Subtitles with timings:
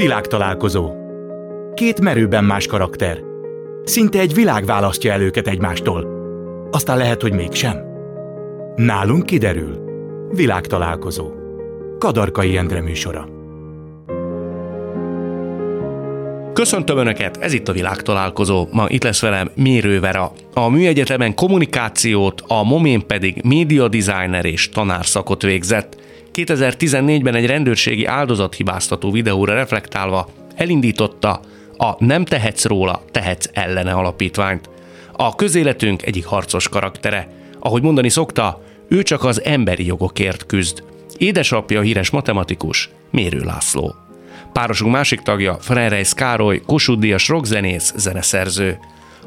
[0.00, 0.92] Világtalálkozó.
[1.74, 3.18] Két merőben más karakter.
[3.84, 6.06] Szinte egy világ választja el őket egymástól.
[6.70, 7.76] Aztán lehet, hogy mégsem.
[8.76, 9.78] Nálunk kiderül.
[10.30, 11.30] Világtalálkozó.
[11.98, 13.28] Kadarkai Endre műsora.
[16.52, 18.68] Köszöntöm Önöket, ez itt a világtalálkozó.
[18.72, 20.32] Ma itt lesz velem Mérő Vera.
[20.54, 25.99] A műegyetemen kommunikációt, a Momén pedig média designer és tanárszakot végzett.
[26.34, 31.40] 2014-ben egy rendőrségi áldozathibáztató videóra reflektálva elindította
[31.76, 34.70] a Nem tehetsz róla, tehetsz ellene alapítványt.
[35.12, 37.28] A közéletünk egyik harcos karaktere.
[37.58, 40.82] Ahogy mondani szokta, ő csak az emberi jogokért küzd.
[41.16, 43.94] Édesapja híres matematikus, Mérő László.
[44.52, 48.78] Párosunk másik tagja, Frerejsz Károly, Kossuth Díjas rockzenész, zeneszerző.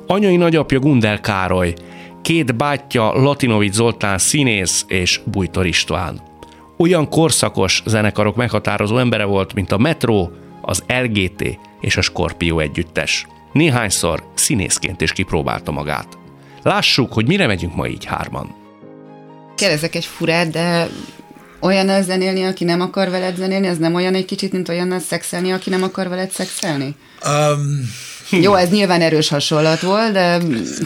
[0.08, 1.73] Anyai nagyapja Gundel Károly,
[2.22, 6.32] két bátyja Latinovics Zoltán színész és Bújtor István.
[6.77, 10.29] Olyan korszakos zenekarok meghatározó embere volt, mint a Metro,
[10.61, 13.27] az LGT és a Scorpio együttes.
[13.52, 16.17] Néhányszor színészként is kipróbálta magát.
[16.63, 18.55] Lássuk, hogy mire megyünk ma így hárman.
[19.55, 20.88] Kérdezek egy furát, de
[21.59, 25.52] olyan zenélni, aki nem akar veled zenélni, az nem olyan egy kicsit, mint olyan szexelni,
[25.52, 26.95] aki nem akar veled szexelni?
[27.25, 27.89] Um,
[28.29, 30.38] jó, ez nyilván erős hasonlat volt, de...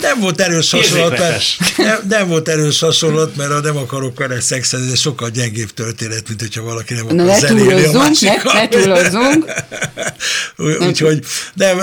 [0.01, 1.43] Nem volt erős hasonlat, mert,
[1.77, 6.27] nem, nem volt erős hasonlat, mert a nem akarok vele szexelni, ez sokkal gyengébb történet,
[6.27, 8.53] mint hogyha valaki nem akar Na, ne zenélni a másikkal.
[8.53, 9.51] Ne, ne túlozzunk.
[10.79, 11.79] Úgyhogy nem,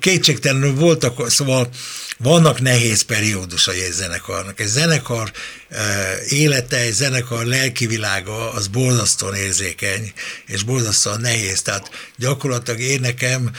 [0.00, 1.68] kétségtelenül voltak, szóval
[2.18, 4.60] vannak nehéz periódusai egy zenekarnak.
[4.60, 5.32] Egy zenekar
[6.28, 10.12] élete, egy zenekar lelkivilága az borzasztóan érzékeny,
[10.46, 11.62] és borzasztóan nehéz.
[11.62, 13.50] Tehát gyakorlatilag én nekem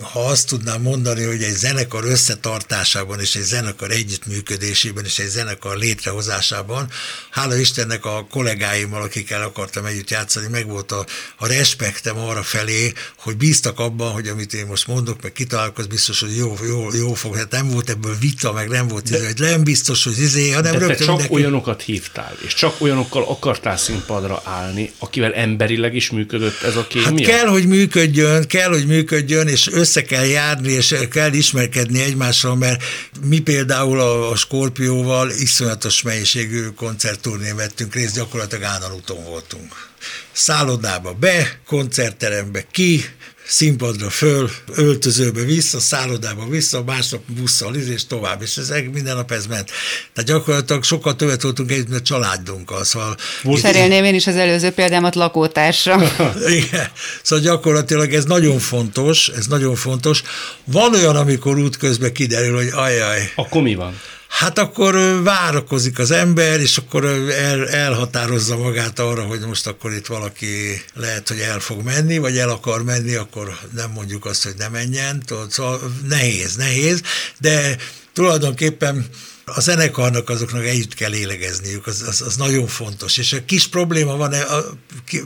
[0.00, 5.76] ha azt tudnám mondani, hogy egy zenekar összetartásában és egy zenekar együttműködésében és egy zenekar
[5.76, 6.88] létrehozásában,
[7.30, 12.92] hála Istennek a kollégáimmal, akikkel akartam együtt játszani, meg volt a, a respektem arra felé,
[13.16, 17.14] hogy bíztak abban, hogy amit én most mondok, meg kitalálkoz, biztos, hogy jó, jó, jó
[17.14, 17.36] fog.
[17.36, 20.50] Hát nem volt ebből vita, meg nem volt, de, izé, hogy nem biztos, hogy izé,
[20.50, 21.34] hanem de rögtön te csak mindenki...
[21.34, 27.08] olyanokat hívtál, és csak olyanokkal akartál színpadra állni, akivel emberileg is működött ez a kémia?
[27.08, 32.56] Hát kell, hogy működjön, kell, hogy működjön, és össze kell járni, és kell ismerkedni egymással,
[32.56, 32.82] mert
[33.24, 39.90] mi például a, a Skorpióval iszonyatos mennyiségű koncertturnén vettünk részt, gyakorlatilag Ánan úton voltunk.
[40.32, 43.04] Szállodába be, koncertterembe ki,
[43.46, 49.46] színpadra föl, öltözőbe vissza, szállodába vissza, másnap busszal és tovább, és ez minden nap ez
[49.46, 49.70] ment.
[50.12, 52.84] Tehát gyakorlatilag sokkal többet voltunk együtt, a családunkkal.
[52.84, 53.16] Szóval
[53.60, 56.02] Cserélném én is az előző példámat lakótársra.
[56.62, 56.90] Igen.
[57.22, 60.22] Szóval gyakorlatilag ez nagyon fontos, ez nagyon fontos.
[60.64, 63.32] Van olyan, amikor útközben kiderül, hogy ajaj.
[63.34, 64.00] Akkor mi van?
[64.38, 70.06] Hát akkor várakozik az ember, és akkor el, elhatározza magát arra, hogy most akkor itt
[70.06, 74.54] valaki lehet, hogy el fog menni, vagy el akar menni, akkor nem mondjuk azt, hogy
[74.58, 75.22] ne menjen.
[75.48, 77.02] Szóval nehéz, nehéz,
[77.38, 77.76] de
[78.12, 79.06] tulajdonképpen
[79.44, 83.16] a zenekarnak azoknak együtt kell élegezniük, az, az, az nagyon fontos.
[83.16, 84.62] És a kis probléma van, a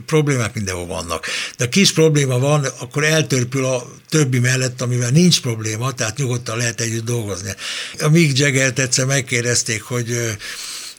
[0.07, 5.41] problémák mindenhol vannak, de a kis probléma van, akkor eltörpül a többi mellett, amivel nincs
[5.41, 7.55] probléma, tehát nyugodtan lehet együtt dolgozni.
[8.01, 10.37] A Mick Jagger egyszer megkérdezték, hogy,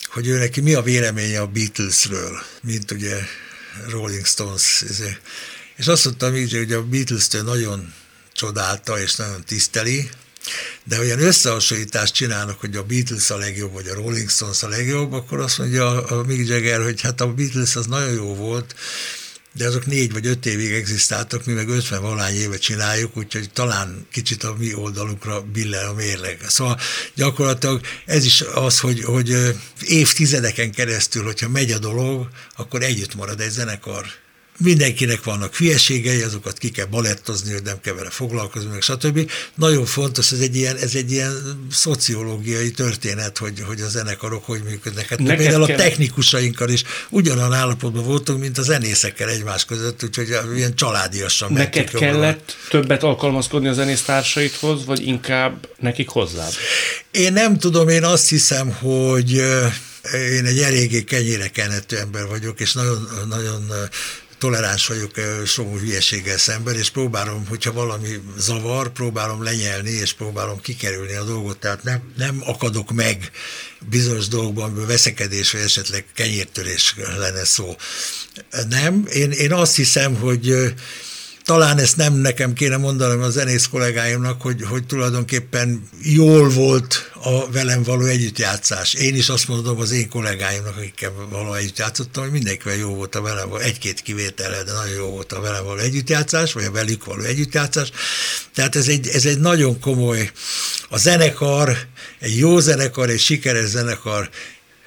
[0.07, 3.15] hogy ő neki mi a véleménye a Beatlesről, mint ugye
[3.89, 4.83] Rolling Stones.
[5.75, 7.93] És azt mondta hogy a Beatles-től nagyon
[8.33, 10.09] csodálta és nagyon tiszteli,
[10.83, 15.13] de olyan összehasonlítást csinálnak, hogy a Beatles a legjobb, vagy a Rolling Stones a legjobb,
[15.13, 18.75] akkor azt mondja a Mick Jagger, hogy hát a Beatles az nagyon jó volt,
[19.57, 24.07] de azok négy vagy öt évig egzisztáltak, mi meg 50 valány éve csináljuk, úgyhogy talán
[24.11, 26.39] kicsit a mi oldalunkra billen a mérleg.
[26.47, 26.79] Szóval
[27.15, 33.39] gyakorlatilag ez is az, hogy, hogy évtizedeken keresztül, hogyha megy a dolog, akkor együtt marad
[33.39, 34.05] egy zenekar
[34.57, 39.31] mindenkinek vannak hülyeségei, azokat ki kell balettozni, hogy nem kell vele foglalkozni, meg stb.
[39.55, 41.33] Nagyon fontos, ez egy ilyen, ez egy ilyen
[41.71, 45.07] szociológiai történet, hogy, hogy a zenekarok hogy működnek.
[45.07, 50.75] Hát például a technikusainkkal is ugyanolyan állapotban voltunk, mint a zenészekkel egymás között, úgyhogy ilyen
[50.75, 56.53] családiasan Neked kellett többet alkalmazkodni a zenésztársaidhoz, vagy inkább nekik hozzád?
[57.11, 59.31] Én nem tudom, én azt hiszem, hogy
[60.13, 63.71] én egy eléggé kenyére kenető ember vagyok, és nagyon, nagyon
[64.37, 65.11] toleráns vagyok
[65.45, 68.07] sok hülyeséggel szemben, és próbálom, hogyha valami
[68.37, 73.31] zavar, próbálom lenyelni, és próbálom kikerülni a dolgot, tehát nem, nem akadok meg
[73.89, 77.75] bizonyos dolgokban, veszekedés, vagy esetleg kenyértörés lenne szó.
[78.69, 80.73] Nem, én, én azt hiszem, hogy
[81.43, 87.51] talán ezt nem nekem kéne mondanom a zenész kollégáimnak, hogy, hogy tulajdonképpen jól volt a
[87.51, 88.93] velem való együttjátszás.
[88.93, 93.15] Én is azt mondom az én kollégáimnak, akikkel való együtt játszottam, hogy mindenkivel jó volt
[93.15, 96.71] a velem való, egy-két kivétellel, de nagyon jó volt a velem való együttjátszás, vagy a
[96.71, 97.91] velük való együttjátszás.
[98.53, 100.31] Tehát ez egy, ez egy nagyon komoly,
[100.89, 101.77] a zenekar,
[102.19, 104.29] egy jó zenekar, egy sikeres zenekar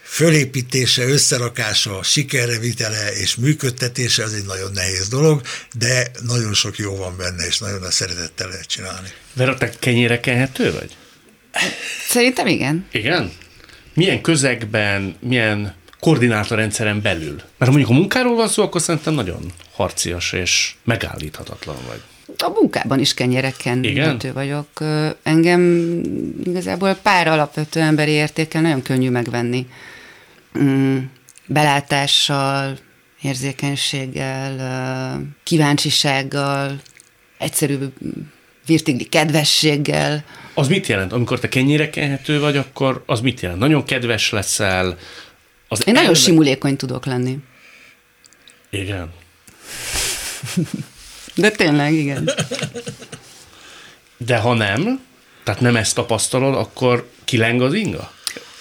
[0.02, 5.42] fölépítése, összerakása, sikerre vitele és működtetése az egy nagyon nehéz dolog,
[5.74, 9.08] de nagyon sok jó van benne, és nagyon a szeretettel lehet csinálni.
[9.32, 10.96] Vera, te kenyére kenhető vagy?
[12.08, 12.86] Szerintem igen.
[12.92, 13.32] Igen?
[13.94, 17.34] Milyen közegben, milyen koordinátorrendszeren belül?
[17.34, 22.00] Mert ha mondjuk a munkáról van szó, akkor szerintem nagyon harcias és megállíthatatlan vagy.
[22.38, 24.20] A munkában is kenyereken Igen?
[24.32, 24.68] vagyok.
[25.22, 25.62] Engem
[26.44, 29.66] igazából pár alapvető emberi értékel nagyon könnyű megvenni
[30.58, 30.98] mm,
[31.46, 32.78] belátással,
[33.22, 34.56] érzékenységgel,
[35.44, 36.80] kíváncsisággal,
[37.38, 37.76] egyszerű
[38.66, 40.24] virtigli kedvességgel.
[40.54, 41.12] Az mit jelent?
[41.12, 43.60] Amikor te kenyére kenhető vagy, akkor az mit jelent?
[43.60, 44.98] Nagyon kedves leszel?
[45.68, 46.00] Az Én elve...
[46.00, 47.38] nagyon simulékony tudok lenni.
[48.70, 49.12] Igen.
[51.34, 52.30] De tényleg, igen.
[54.16, 55.00] De ha nem,
[55.44, 58.12] tehát nem ezt tapasztalod, akkor kileng az inga?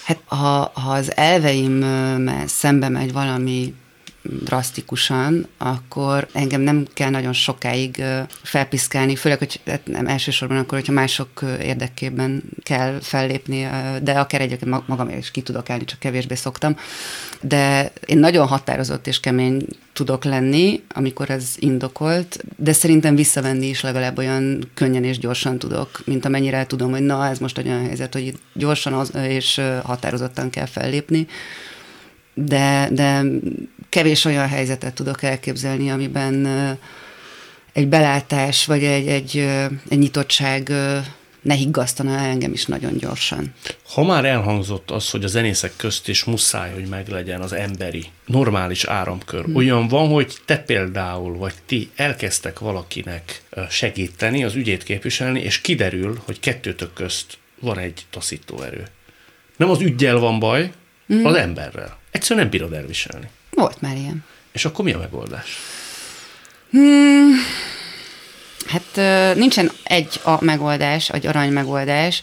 [0.04, 3.74] Hát ha, ha az elveimmel szembe megy valami
[4.22, 8.02] drasztikusan, akkor engem nem kell nagyon sokáig
[8.42, 13.68] felpiszkálni, főleg, hogy hát nem elsősorban akkor, hogyha mások érdekében kell fellépni,
[14.02, 16.76] de akár egyébként magam is ki tudok állni, csak kevésbé szoktam.
[17.40, 23.80] De én nagyon határozott és kemény tudok lenni, amikor ez indokolt, de szerintem visszavenni is
[23.80, 28.12] legalább olyan könnyen és gyorsan tudok, mint amennyire tudom, hogy na, ez most olyan helyzet,
[28.12, 31.26] hogy gyorsan az, és határozottan kell fellépni
[32.34, 33.22] de, de
[33.88, 36.46] kevés olyan helyzetet tudok elképzelni, amiben
[37.72, 39.36] egy belátás vagy egy, egy,
[39.88, 40.72] egy nyitottság
[41.42, 43.54] ne higgasztana engem is nagyon gyorsan.
[43.94, 48.84] Ha már elhangzott az, hogy a zenészek közt is muszáj, hogy meglegyen az emberi, normális
[48.84, 49.54] áramkör, hmm.
[49.54, 56.20] olyan van, hogy te például, vagy ti elkezdtek valakinek segíteni, az ügyét képviselni, és kiderül,
[56.24, 58.86] hogy kettőtök közt van egy taszító erő.
[59.56, 60.70] Nem az ügyjel van baj,
[61.06, 61.24] hmm.
[61.24, 61.98] az emberrel.
[62.10, 63.28] Egyszerűen nem bírod elviselni.
[63.50, 64.24] Volt már ilyen.
[64.52, 65.56] És akkor mi a megoldás?
[66.70, 67.30] Hmm,
[68.66, 68.96] hát
[69.36, 72.22] nincsen egy a megoldás, egy arany megoldás.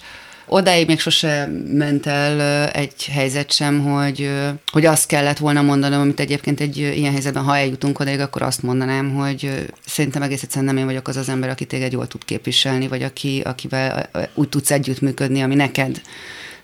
[0.49, 4.31] Odáig még sose ment el egy helyzet sem, hogy,
[4.71, 8.61] hogy azt kellett volna mondanom, amit egyébként egy ilyen helyzetben, ha eljutunk odáig, akkor azt
[8.61, 12.25] mondanám, hogy szerintem egész egyszerűen nem én vagyok az az ember, aki téged jól tud
[12.25, 16.01] képviselni, vagy aki, akivel úgy tudsz együttműködni, ami neked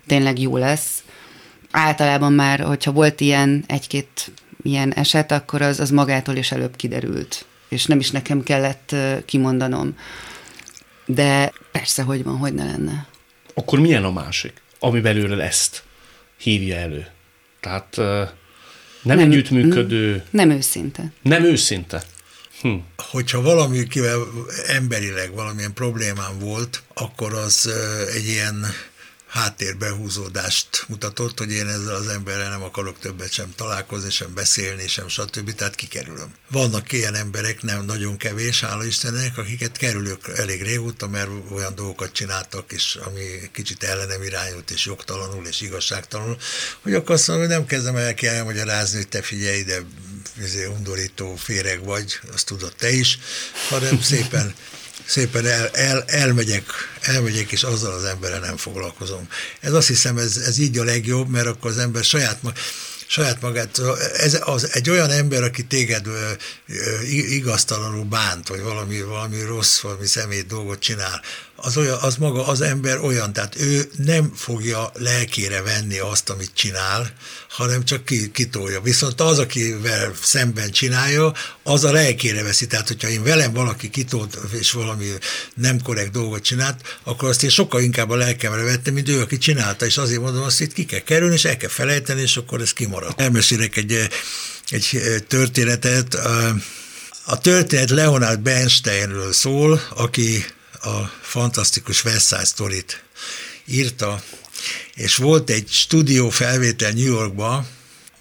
[0.06, 1.03] tényleg jó lesz.
[1.76, 4.32] Általában már, hogyha volt ilyen egy-két
[4.62, 7.44] ilyen eset, akkor az, az magától is előbb kiderült.
[7.68, 8.94] És nem is nekem kellett
[9.24, 9.96] kimondanom.
[11.06, 13.06] De persze, hogy van, hogy ne lenne.
[13.54, 15.82] Akkor milyen a másik, ami belőle ezt
[16.38, 17.06] hívja elő?
[17.60, 18.28] Tehát nem,
[19.02, 20.24] nem együttműködő...
[20.30, 21.12] Nem őszinte.
[21.22, 22.02] Nem őszinte.
[22.60, 22.74] Hm.
[22.96, 24.18] Hogyha valamikivel
[24.66, 27.70] emberileg valamilyen problémám volt, akkor az
[28.14, 28.66] egy ilyen
[29.34, 35.08] háttérbehúzódást mutatott, hogy én ezzel az emberrel nem akarok többet sem találkozni, sem beszélni, sem
[35.08, 35.54] stb.
[35.54, 36.34] Tehát kikerülöm.
[36.50, 42.12] Vannak ilyen emberek, nem nagyon kevés, hála Istennek, akiket kerülök elég régóta, mert olyan dolgokat
[42.12, 43.22] csináltak, és ami
[43.52, 46.36] kicsit ellenem irányult, és jogtalanul, és igazságtalanul,
[46.82, 49.82] hogy akkor azt mondom, hogy nem kezdem el kell elmagyarázni, hogy te figyelj ide,
[50.42, 53.18] izé, undorító féreg vagy, azt tudod te is,
[53.68, 54.54] hanem szépen
[55.06, 56.64] szépen el, el, elmegyek,
[57.00, 59.28] elmegyek, és azzal az emberrel nem foglalkozom.
[59.60, 62.40] Ez azt hiszem, ez, ez így a legjobb, mert akkor az ember saját,
[63.06, 63.80] saját magát,
[64.16, 66.06] ez az, egy olyan ember, aki téged
[67.28, 71.22] igaztalanul bánt, vagy valami, valami rossz, valami szemét dolgot csinál,
[71.64, 76.50] az, olyan, az maga az ember olyan, tehát ő nem fogja lelkére venni azt, amit
[76.54, 77.12] csinál,
[77.48, 78.80] hanem csak ki, kitolja.
[78.80, 82.66] Viszont az, akivel szemben csinálja, az a lelkére veszi.
[82.66, 85.06] Tehát, hogyha én velem valaki kitolt, és valami
[85.54, 89.38] nem korrekt dolgot csinált, akkor azt én sokkal inkább a lelkemre vettem, mint ő, aki
[89.38, 92.60] csinálta, és azért mondom, azt itt ki kell kerülni, és el kell felejteni, és akkor
[92.60, 93.14] ez kimarad.
[93.16, 94.08] Elmesélek egy,
[94.68, 96.14] egy történetet.
[97.26, 100.44] A történet Leonard Bernsteinről szól, aki
[100.84, 103.04] a fantasztikus Side Story-t
[103.64, 104.22] írta,
[104.94, 107.68] és volt egy stúdió felvétel New Yorkban,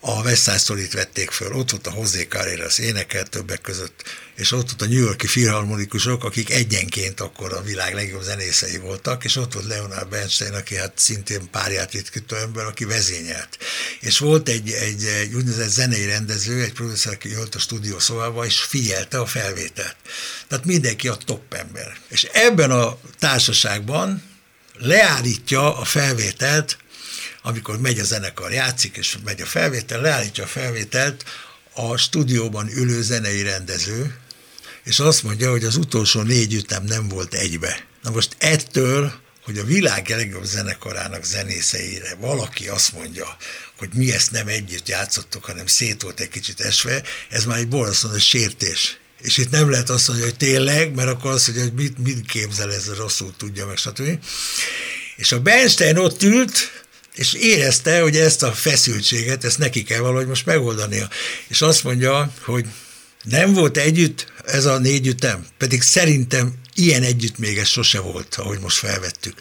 [0.05, 4.03] a West vették föl, ott volt a José Carreras énekel többek között,
[4.35, 9.23] és ott volt a New Yorki filharmonikusok, akik egyenként akkor a világ legjobb zenészei voltak,
[9.23, 13.57] és ott volt Leonard Bernstein, aki hát szintén párját ritkító ember, aki vezényelt.
[13.99, 18.45] És volt egy, egy, egy úgynevezett zenei rendező, egy producer, aki jött a stúdió szobába,
[18.45, 19.95] és figyelte a felvételt.
[20.47, 21.97] Tehát mindenki a top ember.
[22.07, 24.23] És ebben a társaságban
[24.77, 26.77] leállítja a felvételt
[27.43, 31.23] amikor megy a zenekar, játszik, és megy a felvétel, leállítja a felvételt
[31.73, 34.17] a stúdióban ülő zenei rendező,
[34.83, 37.85] és azt mondja, hogy az utolsó négy ütem nem volt egybe.
[38.01, 43.37] Na most ettől, hogy a világ legjobb zenekarának zenészeire valaki azt mondja,
[43.77, 47.67] hogy mi ezt nem együtt játszottuk, hanem szét volt egy kicsit esve, ez már egy
[47.67, 48.97] borzasztó sértés.
[49.21, 52.73] És itt nem lehet azt mondani, hogy tényleg, mert akkor mondja, hogy mit, mit képzel
[52.73, 54.19] ez, rosszul tudja meg, stb.
[55.15, 56.82] És a Bernstein ott ült,
[57.15, 61.09] és érezte, hogy ezt a feszültséget, ezt neki kell valahogy most megoldania.
[61.47, 62.65] És azt mondja, hogy
[63.23, 68.35] nem volt együtt ez a négy ütem, pedig szerintem ilyen együtt még ez sose volt,
[68.35, 69.35] ahogy most felvettük.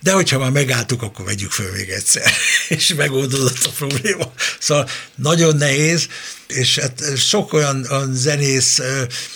[0.00, 2.32] De hogyha már megálltuk, akkor vegyük föl még egyszer,
[2.68, 4.32] és megoldódott a probléma.
[4.58, 6.08] Szóval nagyon nehéz,
[6.46, 8.80] és hát sok olyan, zenész...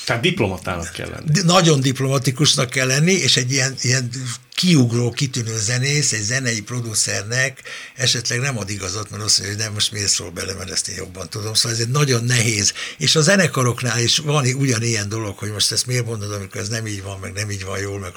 [0.05, 1.41] Tehát diplomatának kell lenni.
[1.43, 4.11] Nagyon diplomatikusnak kell lenni, és egy ilyen, ilyen
[4.55, 7.63] kiugró, kitűnő zenész, egy zenei producernek
[7.95, 10.89] esetleg nem ad igazat, mert azt mondja, hogy nem, most miért szól bele, mert ezt
[10.89, 11.55] én jobban tudom.
[11.55, 12.73] Szóval ez egy nagyon nehéz.
[12.99, 16.87] És a zenekaroknál is van ugyanilyen dolog, hogy most ezt miért mondod, amikor ez nem
[16.87, 18.13] így van, meg nem így van jól, meg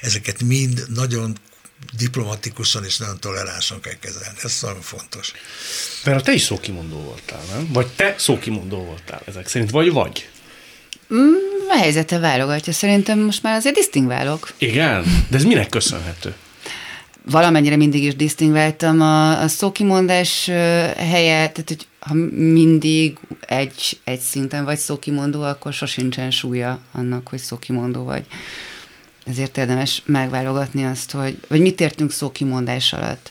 [0.00, 1.36] ezeket mind nagyon
[1.98, 4.38] diplomatikusan és nagyon toleránsan kell kezelni.
[4.42, 5.32] Ez nagyon fontos.
[6.04, 7.68] Mert te is szókimondó voltál, nem?
[7.72, 10.28] Vagy te szókimondó voltál ezek szerint, vagy vagy?
[11.14, 12.72] Mm, a helyzete válogatja.
[12.72, 14.52] Szerintem most már azért disztingválok.
[14.58, 15.26] Igen?
[15.28, 16.34] De ez minek köszönhető?
[17.24, 20.44] Valamennyire mindig is disztingváltam a, a szókimondás
[20.96, 27.38] helyet, tehát hogy ha mindig egy, egy szinten vagy szókimondó, akkor sosincsen súlya annak, hogy
[27.38, 28.24] szókimondó vagy.
[29.26, 33.30] Ezért érdemes megválogatni azt, hogy, vagy mit értünk szókimondás alatt.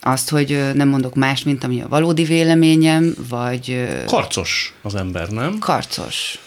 [0.00, 3.88] Azt, hogy nem mondok más, mint ami a valódi véleményem, vagy...
[4.06, 5.58] Karcos az ember, nem?
[5.58, 6.38] Karcos.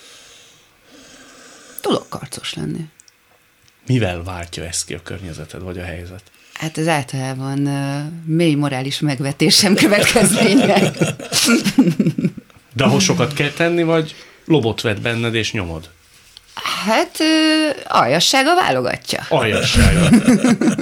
[1.81, 2.85] Tudok karcos lenni.
[3.87, 6.21] Mivel váltja ezt ki a környezeted, vagy a helyzet?
[6.53, 10.79] Hát ez általában uh, mély morális megvetésem következménye.
[12.73, 15.89] De ahhoz sokat kell tenni, vagy lobot vet benned és nyomod?
[16.53, 17.17] Hát
[17.87, 19.25] aljassága válogatja.
[19.29, 20.09] Aljassága.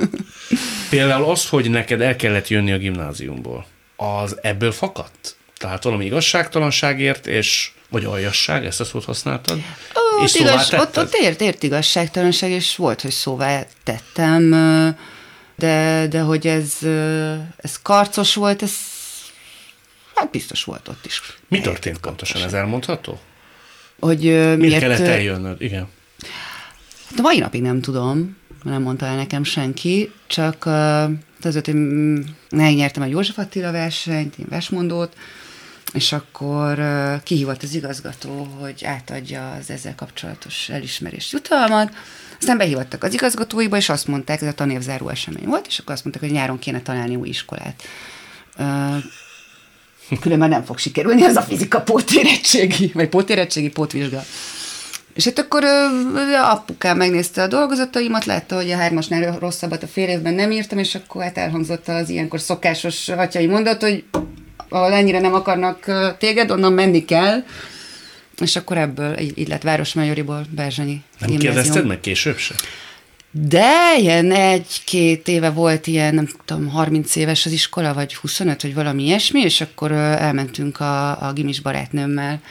[0.90, 5.36] Például az, hogy neked el kellett jönni a gimnáziumból, az ebből fakadt?
[5.58, 9.58] Tehát valami igazságtalanságért, és vagy aljasság, ezt a szót használtad?
[9.96, 14.50] Ó, és igaz, ott, ott ért, ért igazságtalanság, és volt, hogy szóvá tettem,
[15.56, 16.74] de, de hogy ez,
[17.58, 18.72] ez karcos volt, ez
[20.16, 21.22] hát biztos volt ott is.
[21.48, 23.20] Mi történt pontosan, ez elmondható?
[24.00, 25.88] Hogy miért, miért kellett eljönnöd, igen.
[27.10, 30.66] Hát a mai napig nem tudom, nem mondta el nekem senki, csak
[31.42, 31.76] azért, hogy
[32.50, 35.16] megnyertem a József Attila versenyt, én versmondót,
[35.94, 36.80] és akkor
[37.24, 41.94] kihívott az igazgató, hogy átadja az ezzel kapcsolatos elismerés jutalmat.
[42.40, 46.04] Aztán behívottak az igazgatóiba, és azt mondták, ez a tanévzáró esemény volt, és akkor azt
[46.04, 47.84] mondták, hogy nyáron kéne találni új iskolát.
[50.22, 54.24] Különben nem fog sikerülni az a fizika pótérettségi, vagy pótérettségi pótvizsga.
[55.14, 55.64] És hát akkor
[56.44, 60.96] apukám megnézte a dolgozataimat, látta, hogy a hármasnál rosszabbat a fél évben nem írtam, és
[60.96, 64.04] akkor hát elhangzott az ilyenkor szokásos atyai mondat, hogy
[64.70, 65.86] ahol ennyire nem akarnak
[66.18, 67.44] téged, onnan menni kell.
[68.42, 72.56] És akkor ebből így, így lett Városmajoriból Berzsanyi Nem kérdezted meg később se?
[73.32, 78.74] De ilyen egy-két éve volt ilyen, nem tudom, 30 éves az iskola, vagy 25, vagy
[78.74, 82.42] valami ilyesmi, és akkor elmentünk a, a gimis barátnőmmel,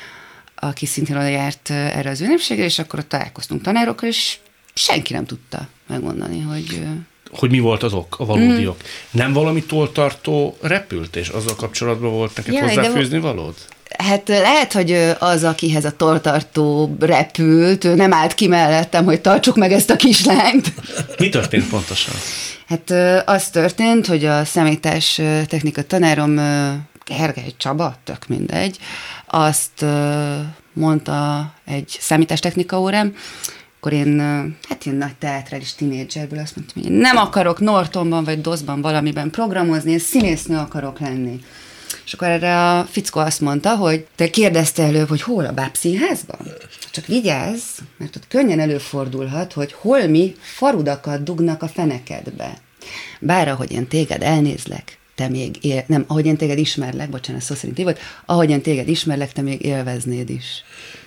[0.55, 4.37] aki szintén oda járt erre az ünnepségre, és akkor ott találkoztunk tanárokkal, és
[4.75, 6.87] senki nem tudta megmondani, hogy
[7.31, 8.67] hogy mi volt az ok, a valódi mm.
[8.67, 8.77] ok.
[9.11, 13.55] Nem valami toltartó repült, és azzal kapcsolatban volt neked Jaj, hozzáfűzni valód?
[13.99, 19.57] Hát lehet, hogy az, akihez a tortartó repült, ő nem állt ki mellettem, hogy tartsuk
[19.57, 20.73] meg ezt a kislányt.
[21.19, 22.15] Mi történt pontosan?
[22.67, 22.91] Hát
[23.29, 26.35] az történt, hogy a számítás technika tanárom,
[27.05, 28.79] Gergely Csaba, tök mindegy,
[29.27, 29.85] azt
[30.73, 33.15] mondta egy számítástechnika órám,
[33.79, 34.19] akkor én,
[34.69, 39.31] hát én nagy teátrális tinédzserből azt mondtam, hogy én nem akarok Nortonban vagy DOS-ban valamiben
[39.31, 41.41] programozni, én színésznő akarok lenni.
[42.09, 46.39] És akkor erre a fickó azt mondta, hogy te kérdezte előbb, hogy hol a bábszínházban?
[46.91, 47.63] Csak vigyázz,
[47.97, 52.59] mert ott könnyen előfordulhat, hogy holmi farudakat dugnak a fenekedbe.
[53.21, 57.55] Bár ahogy én téged elnézlek, te még él, nem, ahogy én téged ismerlek, bocsánat, szó
[57.55, 60.65] szerint volt, ahogy én téged ismerlek, te még élveznéd is.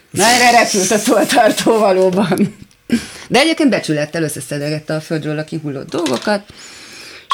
[0.10, 2.56] Na erre repült a szóltartó valóban.
[3.28, 6.54] De egyébként becsülettel összeszedegette a földről a kihullott dolgokat,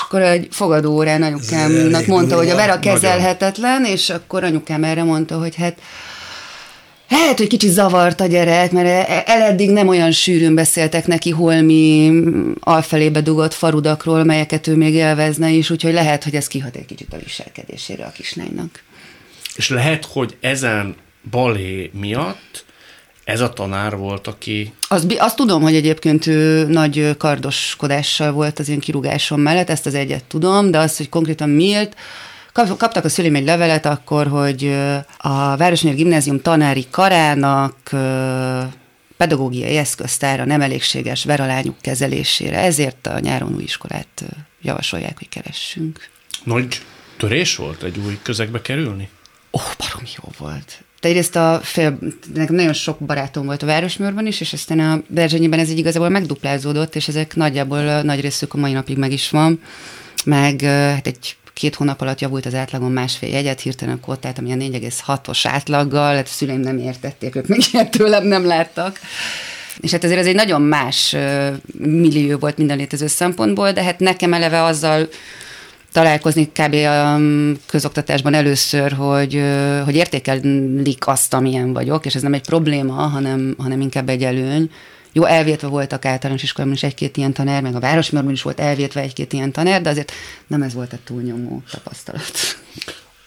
[0.07, 5.37] akkor egy fogadó órán anyukámnak mondta, hogy a Vera kezelhetetlen, és akkor anyukám erre mondta,
[5.37, 5.77] hogy hát
[7.09, 11.29] lehet, hogy kicsit zavart a gyerek, mert e- el eddig nem olyan sűrűn beszéltek neki
[11.29, 12.11] holmi
[12.59, 17.13] alfelébe dugott farudakról, melyeket ő még élvezne is, úgyhogy lehet, hogy ez kihat egy kicsit
[17.13, 18.83] a viselkedésére a kislánynak.
[19.55, 20.95] És lehet, hogy ezen
[21.31, 22.65] balé miatt
[23.27, 24.73] ez a tanár volt, aki...
[24.87, 29.93] Az, azt tudom, hogy egyébként ő nagy kardoskodással volt az én kirúgásom mellett, ezt az
[29.93, 31.95] egyet tudom, de azt, hogy konkrétan miért,
[32.53, 34.75] kaptak a szüleim egy levelet akkor, hogy
[35.17, 37.77] a Városnyi Gimnázium tanári karának
[39.17, 44.23] pedagógiai eszköztára nem elégséges veralányuk kezelésére, ezért a nyáron új iskolát
[44.61, 46.09] javasolják, hogy keressünk.
[46.43, 46.81] Nagy
[47.17, 49.09] törés volt egy új közegbe kerülni?
[49.51, 50.85] Ó, oh, barom jó volt.
[50.99, 51.97] Egyrészt a fél,
[52.33, 56.09] nekem nagyon sok barátom volt a Városmőrben is, és aztán a Berzsenyiben ez így igazából
[56.09, 59.61] megduplázódott, és ezek nagyjából nagy részük a mai napig meg is van.
[60.25, 65.39] Meg hát egy két hónap alatt javult az átlagon másfél jegyet, hirtelen kódtáltam ilyen 4,6-os
[65.43, 68.99] átlaggal, hát a szüleim nem értették, ők még ilyet tőlem nem láttak.
[69.79, 71.15] És hát azért ez egy nagyon más
[71.77, 75.09] millió volt minden létező szempontból, de hát nekem eleve azzal
[75.97, 76.73] találkozni kb.
[76.73, 77.19] a
[77.65, 79.41] közoktatásban először, hogy,
[79.83, 84.71] hogy értékelik azt, amilyen vagyok, és ez nem egy probléma, hanem, hanem inkább egy előny.
[85.11, 89.01] Jó, elvétve voltak általános iskolában is egy-két ilyen tanár, meg a Városmörben is volt elvétve
[89.01, 90.11] egy-két ilyen tanár, de azért
[90.47, 92.31] nem ez volt a túlnyomó tapasztalat.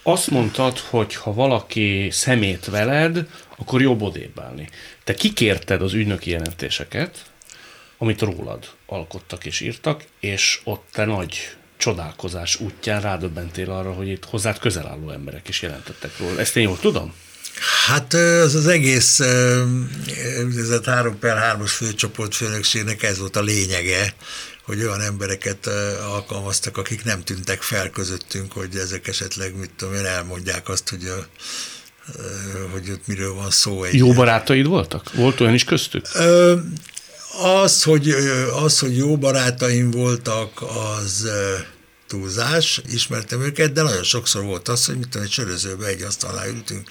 [0.03, 3.27] Azt mondtad, hogy ha valaki szemét veled,
[3.59, 4.69] akkor jobb odébb állni.
[5.05, 7.19] Te kikérted az ügynöki jelentéseket,
[7.99, 14.25] amit rólad alkottak és írtak, és ott te nagy csodálkozás útján rádöbbentél arra, hogy itt
[14.25, 16.40] hozzád közel álló emberek is jelentettek róla.
[16.40, 17.14] Ezt én jól tudom?
[17.87, 24.14] Hát az az egész ez a 3 per 3-as főcsoport főnökségnek ez volt a lényege,
[24.64, 25.66] hogy olyan embereket
[26.12, 31.04] alkalmaztak, akik nem tűntek fel közöttünk, hogy ezek esetleg, mit tudom én, elmondják azt, hogy
[31.04, 31.26] a,
[32.72, 33.84] hogy ott miről van szó.
[33.84, 35.12] Egy Jó barátaid voltak?
[35.12, 36.06] Volt olyan is köztük?
[37.42, 38.11] Az, hogy,
[38.64, 41.28] az, hogy jó barátaim voltak, az
[42.06, 46.49] túlzás, ismertem őket, de nagyon sokszor volt az, hogy mit tudom, egy sörözőbe egy asztalnál
[46.49, 46.88] ültünk,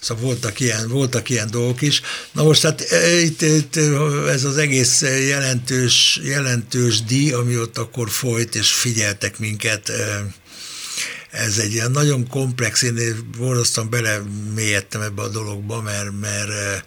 [0.00, 2.00] Szóval voltak ilyen, voltak ilyen dolgok is.
[2.32, 2.84] Na most hát
[3.22, 3.76] itt, itt
[4.28, 9.92] ez az egész jelentős, jelentős díj, ami ott akkor folyt, és figyeltek minket,
[11.30, 14.22] ez egy ilyen nagyon komplex, én borzasztóan bele
[14.54, 16.84] mélyedtem ebbe a dologba, mert, mert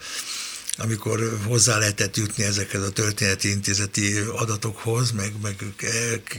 [0.79, 5.55] amikor hozzá lehetett jutni ezekhez a történeti intézeti adatokhoz, meg, meg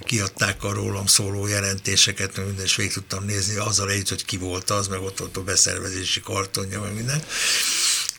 [0.05, 4.37] kiadták a rólam szóló jelentéseket, meg minden, és végig tudtam nézni, azzal együtt, hogy ki
[4.37, 7.23] volt az, meg ott volt a beszervezési kartonja, meg minden.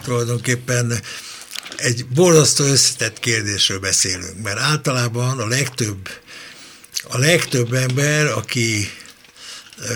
[0.03, 1.01] Tulajdonképpen
[1.77, 6.09] egy borzasztó összetett kérdésről beszélünk, mert általában a legtöbb,
[7.03, 8.91] a legtöbb ember, aki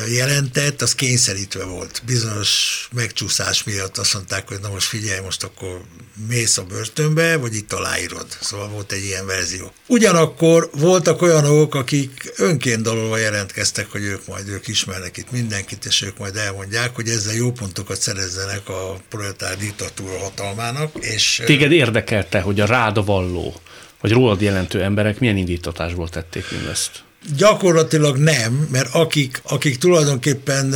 [0.08, 2.02] jelentett, az kényszerítve volt.
[2.06, 5.82] Bizonyos megcsúszás miatt azt mondták, hogy na most figyelj, most akkor
[6.28, 8.26] mész a börtönbe, vagy itt aláírod.
[8.42, 9.74] Szóval volt egy ilyen verzió.
[9.88, 16.02] Ugyanakkor voltak olyanok, akik önként dalolva jelentkeztek, hogy ők majd ők ismernek itt mindenkit, és
[16.02, 20.92] ők majd elmondják, hogy ezzel jó pontokat szerezzenek a proletár diktatúra hatalmának.
[21.00, 23.56] És Téged érdekelte, hogy a rád valló,
[24.02, 27.04] vagy rólad jelentő emberek milyen indítatásból tették mindezt?
[27.38, 30.76] Gyakorlatilag nem, mert akik, akik tulajdonképpen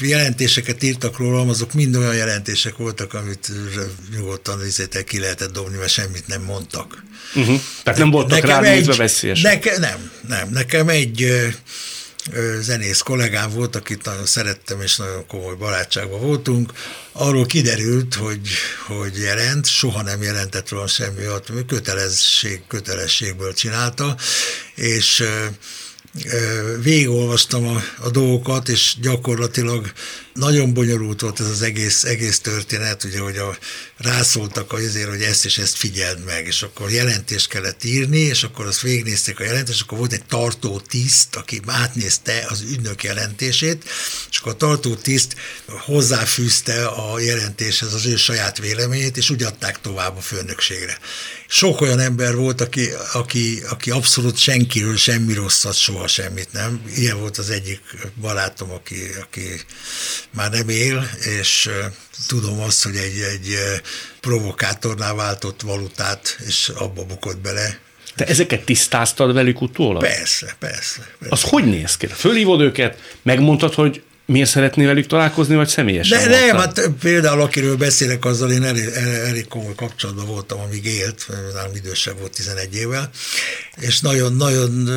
[0.00, 3.52] jelentéseket írtak rólam, azok mind olyan jelentések voltak, amit
[4.16, 7.04] nyugodtan vizétek ki lehetett dobni, mert semmit nem mondtak.
[7.34, 7.60] Uh-huh.
[7.82, 9.52] Tehát nem voltak nekem rád nézve veszélyesek?
[9.52, 10.48] Neke, nem, nem.
[10.50, 11.46] Nekem egy
[12.60, 16.72] zenész kollégám volt, akit nagyon szerettem, és nagyon komoly barátságban voltunk.
[17.12, 18.48] Arról kiderült, hogy,
[18.86, 21.22] hogy jelent, soha nem jelentett róla semmi,
[21.66, 24.16] kötelesség, kötelességből csinálta,
[24.74, 25.24] és
[26.82, 29.92] végigolvastam a, a dolgokat, és gyakorlatilag
[30.36, 33.58] nagyon bonyolult volt ez az egész, egész történet, ugye, hogy a,
[33.96, 38.66] rászóltak azért, hogy ezt és ezt figyeld meg, és akkor jelentést kellett írni, és akkor
[38.66, 43.84] azt végignézték a jelentést, és akkor volt egy tartó tiszt, aki átnézte az ügynök jelentését,
[44.30, 49.80] és akkor a tartó tiszt hozzáfűzte a jelentéshez az ő saját véleményét, és úgy adták
[49.80, 50.98] tovább a főnökségre.
[51.48, 56.80] Sok olyan ember volt, aki, aki, aki abszolút senkiről semmi rosszat, soha semmit nem.
[56.96, 57.80] Ilyen volt az egyik
[58.20, 59.60] barátom, aki, aki
[60.36, 61.70] már nem él, és
[62.26, 63.56] tudom azt, hogy egy, egy
[64.20, 67.78] provokátornál váltott valutát, és abba bukott bele.
[68.14, 70.02] Te ezeket tisztáztad velük utólag?
[70.02, 71.06] Persze, persze.
[71.18, 71.34] persze.
[71.34, 72.06] Az hogy néz ki?
[72.06, 76.28] Fölhívod őket, megmondtad, hogy miért szeretnél velük találkozni, vagy személyesen?
[76.28, 78.84] De, nem, hát például akiről beszélek, azzal én elég,
[79.24, 83.10] elég komoly kapcsolatban voltam, amíg élt, nálam idősebb volt 11 évvel,
[83.80, 84.88] és nagyon-nagyon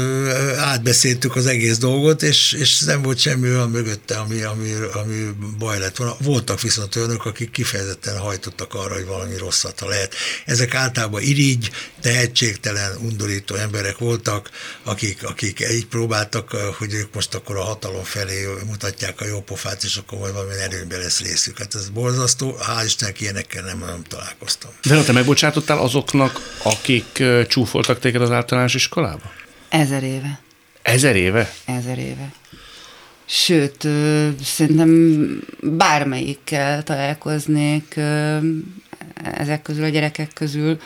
[0.57, 5.79] átbeszéltük az egész dolgot, és, és nem volt semmi olyan mögötte, ami, ami, ami baj
[5.79, 6.15] lett volna.
[6.19, 10.13] Voltak viszont önök, akik kifejezetten hajtottak arra, hogy valami rosszat, ha lehet.
[10.45, 11.69] Ezek általában irigy,
[12.01, 14.49] tehetségtelen, undorító emberek voltak,
[14.83, 19.83] akik, akik így próbáltak, hogy ők most akkor a hatalom felé mutatják a jó pofát,
[19.83, 21.57] és akkor majd valami erőben lesz részük.
[21.57, 24.71] Hát ez borzasztó, hál' Istennek ilyenekkel nem, nem találkoztam.
[24.83, 29.31] De te megbocsátottál azoknak, akik csúfoltak téged az általános iskolába?
[29.69, 30.39] Ezer éve.
[30.81, 31.53] Ezer éve?
[31.65, 32.33] Ezer éve.
[33.25, 33.87] Sőt,
[34.43, 37.99] szerintem bármelyikkel találkoznék
[39.23, 40.79] ezek közül, a gyerekek közül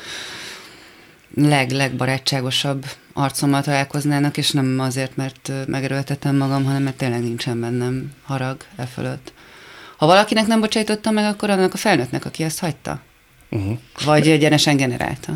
[1.35, 8.63] leg-legbarátságosabb arcommal találkoznának, és nem azért, mert megerőltetem magam, hanem mert tényleg nincsen bennem harag
[8.75, 9.33] e fölött.
[9.97, 13.01] Ha valakinek nem bocsájtottam meg, akkor annak a felnőttnek, aki ezt hagyta.
[13.49, 13.77] Uh-huh.
[14.03, 15.33] Vagy egyenesen generálta.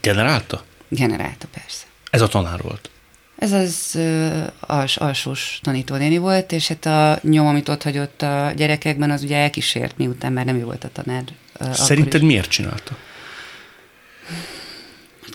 [0.00, 0.64] Generálta?
[0.88, 1.84] Generálta, persze.
[2.10, 2.90] Ez a tanár volt?
[3.36, 8.52] Ez az uh, als, alsós tanítónéni volt, és hát a nyom, amit ott hagyott a
[8.56, 11.24] gyerekekben, az ugye elkísért, miután már nem ő volt a tanár.
[11.72, 12.96] Szerinted miért csinálta?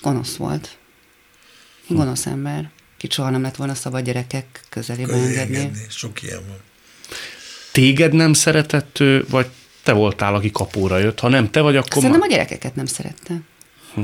[0.01, 0.76] Gonosz volt.
[1.87, 2.69] Gonosz ember.
[2.97, 5.55] Ki soha nem lett volna szabad gyerekek közelébe engedni.
[5.55, 5.85] engedni.
[5.89, 6.57] Sok ilyen van.
[7.71, 9.47] Téged nem szeretett ő, vagy
[9.83, 11.19] te voltál, aki kapóra jött?
[11.19, 12.01] Ha nem te vagy, akkor...
[12.01, 13.33] Szerintem a gyerekeket nem szerette.
[13.93, 14.01] Hm.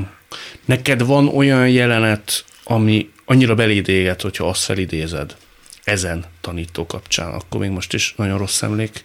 [0.64, 5.36] Neked van olyan jelenet, ami annyira beléd éget, hogyha azt felidézed
[5.84, 9.04] ezen tanító kapcsán, akkor még most is nagyon rossz emlék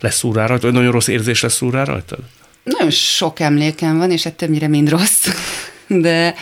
[0.00, 2.18] lesz úrá rajta, vagy nagyon rossz érzés lesz úrá rajtad?
[2.62, 5.28] Nagyon sok emlékem van, és hát többnyire mind rossz,
[5.86, 6.34] de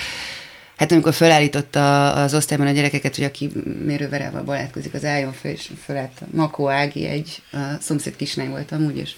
[0.79, 3.51] Hát amikor felállította az osztályban a gyerekeket, hogy aki
[3.85, 8.97] mérőverával barátkozik, az álljon föl, és fölállt Makó Ági, egy a szomszéd kislány volt amúgy,
[8.97, 9.11] és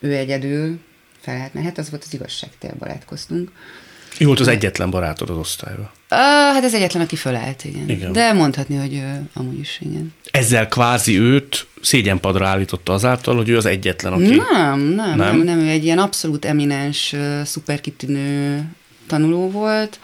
[0.00, 0.78] ő egyedül
[1.20, 3.50] felállt, mert hát az volt az igazságtér, barátkoztunk.
[4.18, 5.90] Ő volt az egyetlen barátod az osztályban?
[6.10, 6.18] Uh,
[6.54, 7.88] hát ez egyetlen, aki fölállt, igen.
[7.88, 8.12] igen.
[8.12, 10.14] De mondhatni, hogy ő amúgy is, igen.
[10.30, 14.42] Ezzel kvázi őt szégyenpadra állította azáltal, hogy ő az egyetlen, aki...
[14.52, 18.64] Nem, nem, nem, nem, nem ő egy ilyen abszolút eminens, szuperkitűnő
[19.06, 19.98] tanuló volt,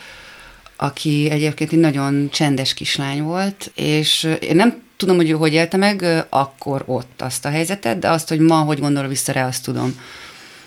[0.82, 5.76] aki egyébként egy nagyon csendes kislány volt, és én nem tudom, hogy ő hogy élte
[5.76, 9.64] meg akkor ott azt a helyzetet, de azt, hogy ma hogy gondol vissza rá, azt
[9.64, 10.00] tudom.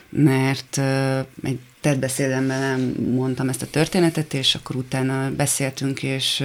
[0.09, 0.77] Mert
[1.43, 6.43] egy tett beszédemben nem mondtam ezt a történetet, és akkor utána beszéltünk, és,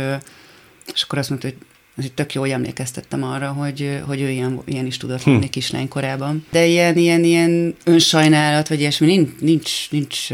[0.94, 1.56] és akkor azt mondta, hogy
[1.94, 5.50] hogy tök jól emlékeztettem arra, hogy, hogy ő ilyen, ilyen is tudott lenni hm.
[5.50, 6.46] kislány korában.
[6.50, 10.28] De ilyen, ilyen, ilyen önsajnálat, vagy ilyesmi nincs, nincs, nincs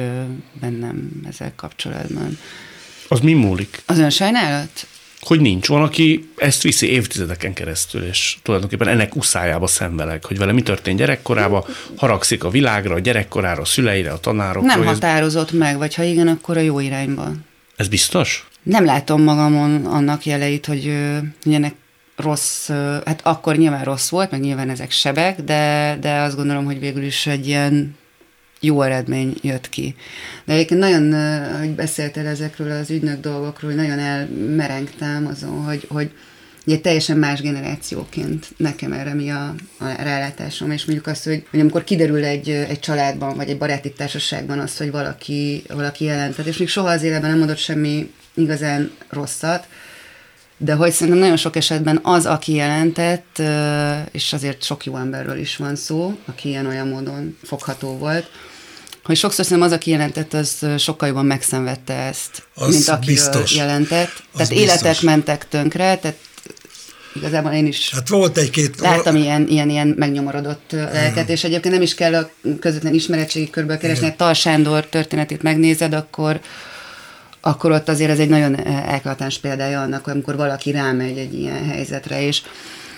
[0.61, 2.38] bennem ezzel kapcsolatban.
[3.09, 3.83] Az mi múlik?
[3.87, 4.87] Az önsajnálat?
[5.21, 5.69] Hogy nincs.
[5.69, 10.99] Van, aki ezt viszi évtizedeken keresztül, és tulajdonképpen ennek uszájába szenveleg, hogy vele mi történt
[10.99, 11.64] gyerekkorában,
[11.97, 14.77] haragszik a világra, a gyerekkorára, a szüleire, a tanárokra.
[14.77, 15.59] Nem határozott ez...
[15.59, 17.45] meg, vagy ha igen, akkor a jó irányban.
[17.77, 18.49] Ez biztos?
[18.62, 20.92] Nem látom magamon annak jeleit, hogy,
[21.42, 21.75] hogy ennek
[22.16, 22.69] rossz,
[23.05, 27.03] hát akkor nyilván rossz volt, meg nyilván ezek sebek, de, de azt gondolom, hogy végül
[27.03, 27.97] is egy ilyen
[28.61, 29.95] jó eredmény jött ki.
[30.45, 31.14] De egyébként nagyon,
[31.59, 36.11] hogy beszéltél ezekről az ügynök dolgokról, nagyon elmerengtem azon, hogy, hogy
[36.66, 41.61] ugye teljesen más generációként nekem erre mi a, a rálátásom, és mondjuk azt, hogy, hogy
[41.61, 46.57] amikor kiderül egy, egy családban, vagy egy baráti társaságban az, hogy valaki, valaki jelentett, és
[46.57, 49.66] még soha az életben nem mondott semmi igazán rosszat,
[50.59, 53.42] de hogy szerintem nagyon sok esetben az, aki jelentett,
[54.11, 58.31] és azért sok jó emberről is van szó, aki ilyen-olyan módon fogható volt,
[59.05, 63.55] hogy sokszor szerintem az, aki jelentett, az sokkal jobban megszenvedte ezt, az mint aki biztos.
[63.55, 64.09] jelentett.
[64.09, 64.83] Az tehát biztos.
[64.83, 66.19] életek mentek tönkre, tehát
[67.14, 68.81] igazából én is hát volt egy-két...
[68.81, 73.79] láttam ilyen, ilyen, ilyen megnyomorodott lelket, és egyébként nem is kell a közvetlen ismeretségi körből
[73.79, 76.40] keresni, Tal Sándor történetét megnézed, akkor
[77.47, 82.23] akkor ott azért ez egy nagyon elklatáns példája annak, amikor valaki rámegy egy ilyen helyzetre,
[82.23, 82.43] és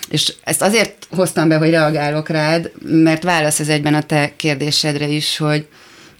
[0.09, 5.07] és ezt azért hoztam be, hogy reagálok rád, mert válasz ez egyben a te kérdésedre
[5.07, 5.67] is, hogy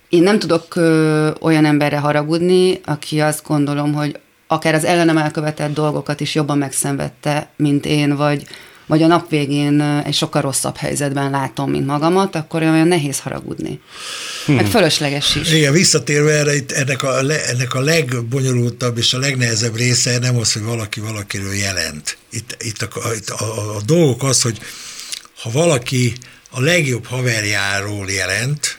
[0.09, 5.73] én nem tudok ö, olyan emberre haragudni, aki azt gondolom, hogy akár az ellenem elkövetett
[5.73, 8.43] dolgokat is jobban megszenvedte, mint én, vagy,
[8.89, 13.79] vagy a nap végén egy sokkal rosszabb helyzetben látom, mint magamat, akkor olyan nehéz haragudni.
[14.45, 14.55] Hmm.
[14.55, 15.51] Meg fölösleges is.
[15.51, 20.53] Igen, visszatérve erre, itt ennek a, ennek a legbonyolultabb és a legnehezebb része nem az,
[20.53, 22.17] hogy valaki valakiről jelent.
[22.31, 24.59] Itt, itt, a, itt a, a, a dolgok az, hogy
[25.41, 26.13] ha valaki
[26.49, 28.77] a legjobb haverjáról jelent,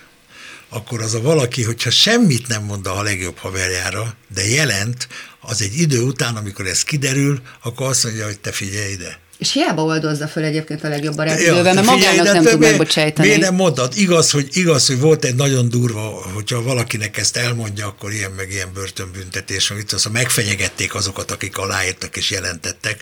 [0.68, 5.08] akkor az a valaki, hogyha semmit nem mond a legjobb haverjára, de jelent,
[5.40, 9.52] az egy idő után, amikor ez kiderül, akkor azt mondja, hogy te figyelj ide és
[9.52, 13.26] hiába oldozza föl egyébként a legjobb barátnővel, mert magának nem tud megbocsájtani.
[13.26, 13.92] Miért nem mondod?
[13.96, 16.00] Igaz hogy, igaz, hogy volt egy nagyon durva,
[16.34, 22.16] hogyha valakinek ezt elmondja, akkor ilyen meg ilyen börtönbüntetés, amit azt megfenyegették azokat, akik aláírtak
[22.16, 23.00] és jelentettek,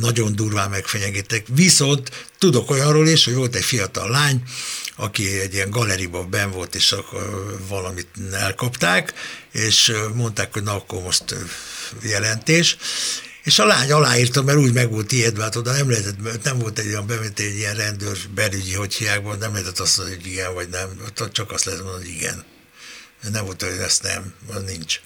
[0.00, 1.44] nagyon durván megfenyegettek.
[1.54, 4.42] Viszont tudok olyanról is, hogy volt egy fiatal lány,
[4.96, 9.12] aki egy ilyen galeriban ben volt, és akkor valamit elkapták,
[9.52, 11.24] és mondták, hogy na akkor most
[12.02, 12.76] jelentés,
[13.46, 16.78] és a lány aláírta, mert úgy meg volt ijedve, hát oda nem lehetett, nem volt
[16.78, 20.54] egy olyan bement egy ilyen rendőr belügyi, hogy hiákban, nem lehetett azt mondani, hogy igen
[20.54, 20.88] vagy nem,
[21.32, 22.44] csak azt lehet mondani, hogy igen.
[23.32, 24.34] Nem volt, hogy ezt nem,
[24.66, 25.00] nincs.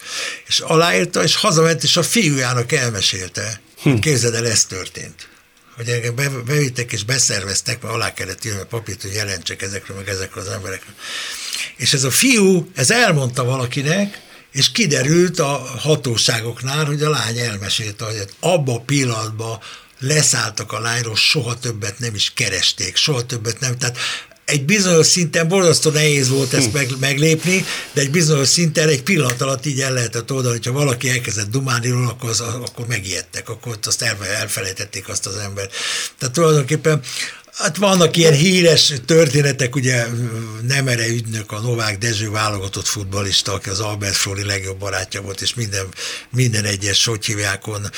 [0.46, 3.60] És aláírta, és hazament, és a fiújának elmesélte.
[3.82, 3.94] Hm.
[3.94, 5.28] Képzeld el, ez történt.
[5.76, 10.08] Hogy engem bevittek és beszerveztek, mert alá kellett írni a papírt, hogy jelentsek ezekről, meg
[10.08, 10.94] ezekről az emberekről.
[11.76, 14.20] És ez a fiú, ez elmondta valakinek,
[14.52, 19.58] és kiderült a hatóságoknál, hogy a lány elmesélte, hogy abba a pillanatban
[19.98, 23.78] leszálltak a lányról, soha többet nem is keresték, soha többet nem.
[23.78, 23.98] Tehát
[24.50, 26.76] egy bizonyos szinten borzasztó nehéz volt ezt hm.
[26.76, 31.08] meg, meglépni, de egy bizonyos szinten egy pillanat alatt így el lehetett oldani, hogyha valaki
[31.08, 35.72] elkezdett dumálni róla, akkor, az, akkor megijedtek, akkor azt elfelejtették azt az embert.
[36.18, 37.00] Tehát tulajdonképpen
[37.60, 40.06] Hát vannak ilyen híres történetek, ugye
[40.62, 45.54] Nemere ügynök, a Novák Dezső válogatott futbalista, aki az Albert Froli legjobb barátja volt, és
[45.54, 45.86] minden,
[46.30, 47.90] minden egyes sotyhívjákon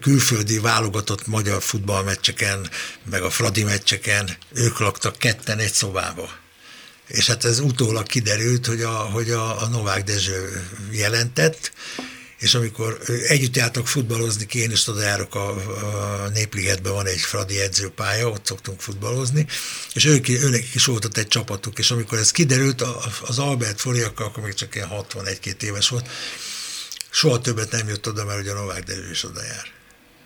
[0.00, 2.70] külföldi válogatott magyar futballmeccseken,
[3.10, 6.30] meg a Fradi meccseken, ők laktak ketten egy szobába.
[7.06, 11.72] És hát ez utólag kiderült, hogy a, hogy a, a Novák Dezső jelentett,
[12.44, 15.48] és amikor együtt jártak futballozni, én is oda járok, a,
[16.24, 19.46] a Népligetben van egy Fradi edzőpálya, ott szoktunk futballozni,
[19.94, 22.84] és ők, őnek is volt ott egy csapatuk, és amikor ez kiderült,
[23.26, 26.08] az Albert Foriakkal, akkor még csak ilyen 61-2 éves volt,
[27.10, 29.72] soha többet nem jött oda, mert ugye a Novák is oda jár.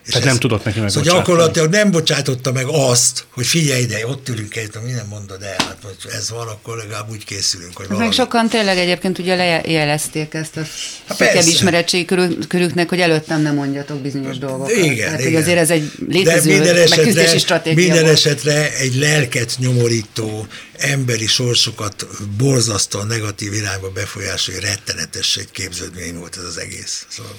[0.08, 1.08] És Tehát ez, nem tudott neki megbocsátani.
[1.08, 5.42] Szóval gyakorlatilag nem bocsátotta meg azt, hogy figyelj ide, ott ülünk egy, mi nem mondod
[5.42, 8.04] el, hát hogy ez van, akkor legalább úgy készülünk, hogy valami.
[8.04, 12.04] Meg sokan tényleg egyébként ugye lejelezték ezt a szükebb ismeretségi
[12.48, 14.76] körüknek, hogy előttem nem mondjatok bizonyos dolgokat.
[14.76, 15.42] Igen, hát, igen.
[15.42, 18.14] azért ez egy létező minden esetre, stratégia Minden volt.
[18.14, 22.06] esetre egy lelket nyomorító, emberi sorsokat
[22.38, 27.06] borzasztóan negatív irányba befolyásoló, rettenetes egy képződmény volt ez az egész.
[27.08, 27.32] Szóval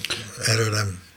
[0.46, 1.08] erről nem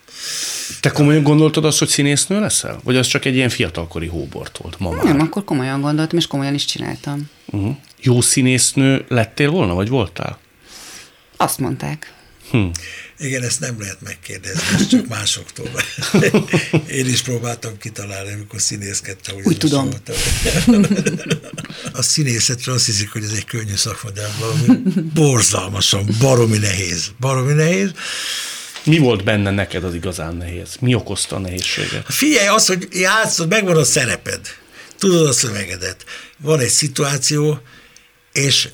[0.79, 2.79] te komolyan gondoltad azt, hogy színésznő leszel?
[2.83, 5.03] Vagy az csak egy ilyen fiatalkori hóbort volt ma már?
[5.03, 7.29] Nem, akkor komolyan gondoltam, és komolyan is csináltam.
[7.45, 7.75] Uh-huh.
[8.01, 10.39] Jó színésznő lettél volna, vagy voltál?
[11.37, 12.13] Azt mondták.
[12.51, 12.65] Hm.
[13.19, 15.69] Igen, ezt nem lehet megkérdezni, ez csak másoktól.
[16.99, 19.35] Én is próbáltam kitalálni, amikor színészkedtem.
[19.43, 19.89] Úgy tudom.
[21.93, 24.81] A színészetre azt hiszik, hogy ez egy könnyű szakma, de valami
[25.13, 27.11] borzalmasan, baromi nehéz.
[27.19, 27.91] Baromi nehéz.
[28.83, 30.75] Mi volt benne neked az igazán nehéz?
[30.79, 32.05] Mi okozta a nehézséget?
[32.07, 34.39] Figyelj, az, hogy játszod, megvan a szereped.
[34.97, 36.05] Tudod a szövegedet.
[36.37, 37.61] Van egy szituáció,
[38.31, 38.69] és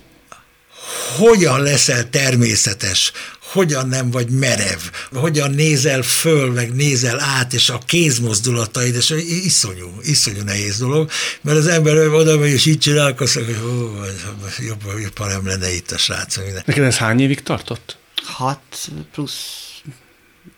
[1.18, 4.80] hogyan leszel természetes, hogyan nem vagy merev,
[5.14, 9.10] hogyan nézel föl, meg nézel át, és a kézmozdulataid, és
[9.44, 11.10] iszonyú, iszonyú nehéz dolog,
[11.42, 14.02] mert az ember oda megy, és így csinál, akkor hogy hú,
[14.68, 16.36] jobb, jobb, ha nem lenne itt a srác.
[16.66, 17.98] Neked ez hány évig tartott?
[18.24, 19.69] Hat plusz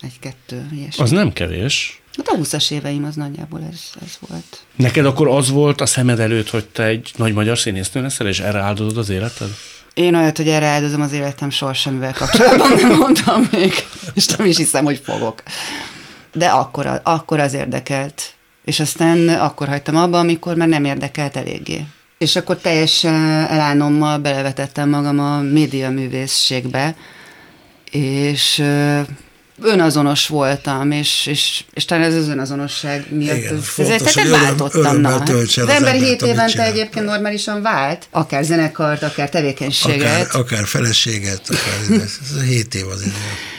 [0.01, 1.03] egy-kettő, ilyesmi.
[1.03, 2.01] Az nem kevés.
[2.17, 4.59] Hát a 20-as éveim az nagyjából ez, ez volt.
[4.75, 8.39] Neked akkor az volt a szemed előtt, hogy te egy nagy magyar színésznő leszel, és
[8.39, 9.49] erre áldozod az életed?
[9.93, 13.73] Én olyat, hogy erre áldozom az életem soha semmivel kapcsolatban nem mondtam még,
[14.13, 15.43] és nem is hiszem, hogy fogok.
[16.33, 18.33] De akkor, akkor az érdekelt.
[18.65, 21.85] És aztán akkor hagytam abba, amikor már nem érdekelt eléggé.
[22.17, 26.95] És akkor teljes elánommal belevetettem magam a média művészségbe,
[27.91, 28.63] és
[29.63, 34.97] önazonos voltam, és, és, és talán ez az önazonosság miatt Igen, fontos, ezért váltottam.
[34.97, 35.09] Na.
[35.09, 40.01] Hát az ember hét évente egyébként normálisan vált, akár zenekart, akár tevékenységet.
[40.01, 43.11] Akár, akár feleséget, akár ez, ez hét év az idő.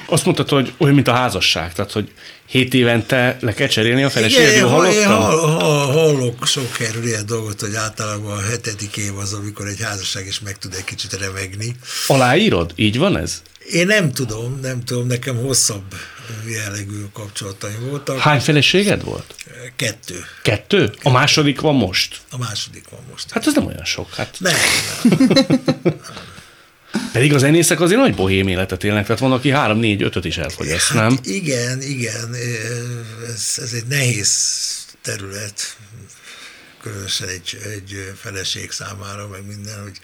[0.07, 2.13] Azt mondtad, hogy olyan, mint a házasság, tehát, hogy
[2.47, 5.01] hét évente le kell cserélni a feleséget, jól hallottam?
[5.01, 9.83] Én hall, hallok sok erről ilyen dolgot, hogy általában a hetedik év az, amikor egy
[9.83, 11.77] házasság is meg tud egy kicsit remegni.
[12.07, 12.73] Aláírod?
[12.77, 13.43] Így van ez?
[13.71, 15.95] Én nem tudom, nem tudom, nekem hosszabb
[16.47, 18.19] jellegű kapcsolataim voltak.
[18.19, 19.35] Hány feleséged volt?
[19.77, 20.25] Kettő.
[20.43, 20.93] Kettő?
[21.03, 22.21] A második van most?
[22.31, 23.31] A második van most.
[23.31, 24.15] Hát ez nem olyan sok.
[24.15, 24.37] Hát.
[24.41, 24.55] Nem,
[25.03, 25.31] nem.
[27.13, 30.37] Pedig az zenészek azért nagy bohém életet élnek, tehát van, aki három, négy, ötöt is
[30.37, 31.19] elfogyaszt, hát nem?
[31.23, 32.35] Igen, igen,
[33.29, 34.31] ez, ez egy nehéz
[35.03, 35.77] terület
[36.83, 39.99] különösen egy, egy feleség számára, meg minden, hogy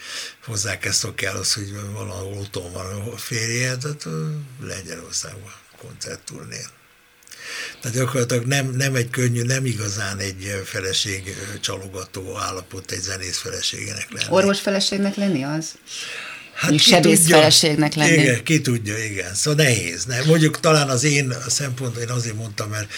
[0.44, 4.06] hozzá kell kell az, hogy valahol otthon van a férje, tehát
[4.60, 6.66] Lengyelországban koncertturnén.
[7.80, 14.10] Tehát gyakorlatilag nem, nem egy könnyű, nem igazán egy feleség csalogató állapot egy zenész feleségének
[14.10, 14.26] lenni.
[14.28, 15.74] Orvos feleségnek lenni az?
[16.58, 18.12] Hát ki sebész tudja, feleségnek lenni.
[18.12, 19.34] Igen, ki tudja, igen.
[19.34, 20.04] Szóval nehéz.
[20.04, 20.24] Nem?
[20.26, 22.88] Mondjuk talán az én szempont, én azért mondtam, mert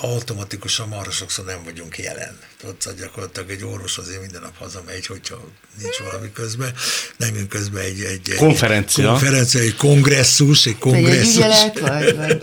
[0.00, 2.38] automatikusan marha sokszor nem vagyunk jelen.
[2.60, 5.48] Szóval gyakorlatilag egy orvos azért minden nap hazamegy, hogyha
[5.80, 6.74] nincs valami közben.
[7.16, 9.04] Nem jön közben egy, egy, konferencia.
[9.04, 11.44] Egy konferencia, egy kongresszus, egy kongresszus.
[11.44, 12.38] Egy vagy, vagy.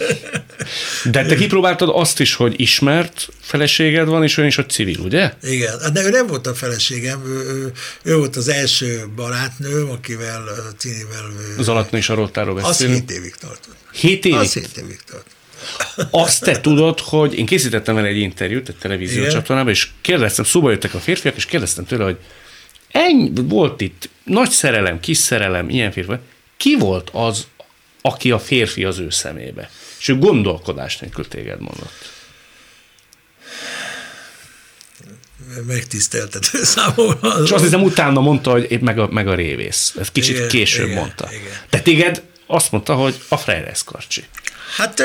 [1.04, 5.34] De te kipróbáltad azt is, hogy ismert feleséged van, és olyan is, hogy civil, ugye?
[5.42, 7.72] Igen, de ő nem volt a feleségem, ő, ő,
[8.04, 10.44] ő volt az első barátnőm, akivel,
[10.78, 11.32] Cinivel...
[11.58, 12.96] Az alatt is a rottáról beszélünk.
[12.96, 13.76] Az hét évig tartott.
[13.92, 14.40] Hét évig?
[14.40, 15.35] Az hét évig tartott.
[16.12, 20.72] Azt te tudod, hogy én készítettem el egy interjút egy televízió csatornában, és kérdeztem, szóba
[20.72, 22.18] jöttek a férfiak, és kérdeztem tőle, hogy
[22.92, 26.14] ennyi, volt itt nagy szerelem, kis szerelem, ilyen férfi.
[26.58, 27.48] Ki volt az,
[28.02, 29.70] aki a férfi az ő szemébe?
[30.00, 32.14] És ő gondolkodás nélkül téged mondott.
[35.68, 37.44] megtiszteltető számomra.
[37.44, 39.94] És azt hiszem utána mondta, hogy épp meg a, meg a révész.
[40.00, 41.28] Ez kicsit igen, később igen, mondta.
[41.32, 41.54] Igen.
[41.70, 44.24] De téged azt mondta, hogy a Freires Karcsi.
[44.76, 45.04] Hát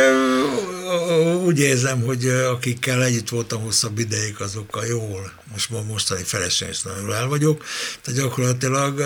[1.44, 7.12] úgy érzem, hogy akikkel együtt voltam hosszabb ideig, azokkal jól, most mostani feleségem is nagyon
[7.12, 7.64] el vagyok,
[8.02, 8.98] tehát gyakorlatilag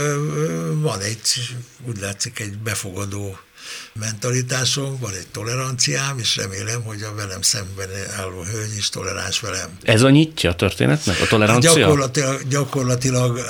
[0.81, 3.38] van egy, úgy látszik, egy befogadó
[3.92, 9.79] mentalitásom, van egy toleranciám, és remélem, hogy a velem szemben álló hölgy is toleráns velem.
[9.83, 11.70] Ez a nyitja a történetnek, a tolerancia?
[11.70, 13.40] Hát gyakorlatilag, gyakorlatilag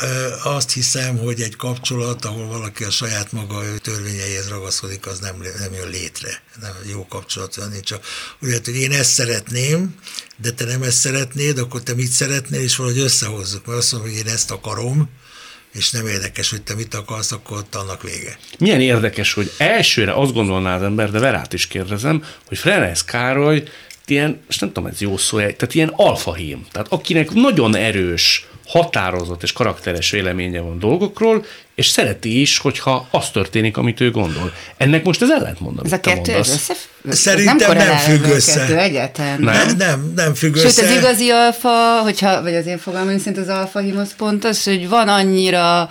[0.42, 5.72] azt hiszem, hogy egy kapcsolat, ahol valaki a saját maga törvényeihez ragaszkodik, az nem, nem
[5.72, 6.42] jön létre.
[6.61, 7.92] Nem jó kapcsolat nincs.
[8.40, 9.94] Ugye, hogy én ezt szeretném,
[10.37, 14.11] de te nem ezt szeretnéd, akkor te mit szeretnél, és valahogy összehozzuk, mert azt mondom,
[14.11, 15.11] hogy én ezt akarom,
[15.75, 18.39] és nem érdekes, hogy te mit akarsz, akkor ott annak vége.
[18.59, 23.63] Milyen érdekes, hogy elsőre azt gondolná az ember, de Verát is kérdezem, hogy Frenes Károly
[24.07, 29.42] ilyen, és nem tudom, ez jó szó, tehát ilyen alfahím, tehát akinek nagyon erős határozott
[29.42, 34.53] és karakteres véleménye van dolgokról, és szereti is, hogyha az történik, amit ő gondol.
[34.77, 36.74] Ennek most ez ellentmond, Ez a kettő össze,
[37.11, 38.61] Szerintem nem, nem függ össze.
[38.61, 39.40] Kettő egyáltalán.
[39.40, 39.66] Nem?
[39.66, 40.83] nem, nem, nem függ Sőt, össze.
[40.83, 44.64] Sőt, az igazi alfa, hogyha, vagy az én fogalmam szerint az alfa himosz pont az,
[44.64, 45.90] hogy van annyira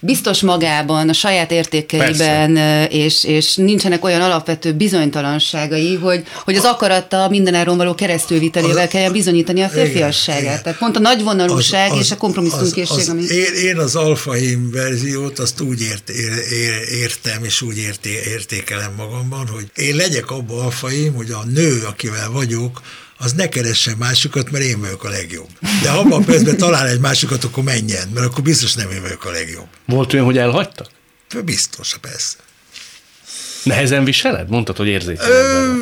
[0.00, 2.56] biztos magában, a saját értékeiben,
[2.90, 9.62] és, és nincsenek olyan alapvető bizonytalanságai, hogy, hogy az akarata mindenáron való keresztülvitelével kelljen bizonyítani
[9.62, 10.42] a férfiasságát.
[10.42, 13.08] Igen, Tehát pont a nagyvonalúság és a kompromisszumkészség.
[13.08, 13.22] Ami...
[13.22, 18.92] Én, én az alfahim verziót azt úgy ért, ér, ér, értem, és úgy érté, értékelem
[18.96, 22.80] magamban, hogy én legyek abban alfahim, hogy a nő, akivel vagyok,
[23.18, 25.48] az ne keressen másokat, mert én vagyok a legjobb.
[25.82, 29.02] De ha abban a percben talál egy másokat, akkor menjen, mert akkor biztos nem én
[29.02, 29.68] vagyok a legjobb.
[29.86, 30.88] Volt olyan, hogy elhagytak?
[31.44, 32.36] Biztos, persze.
[33.62, 34.48] Nehezen viseled?
[34.48, 35.76] Mondtad, hogy érzékeled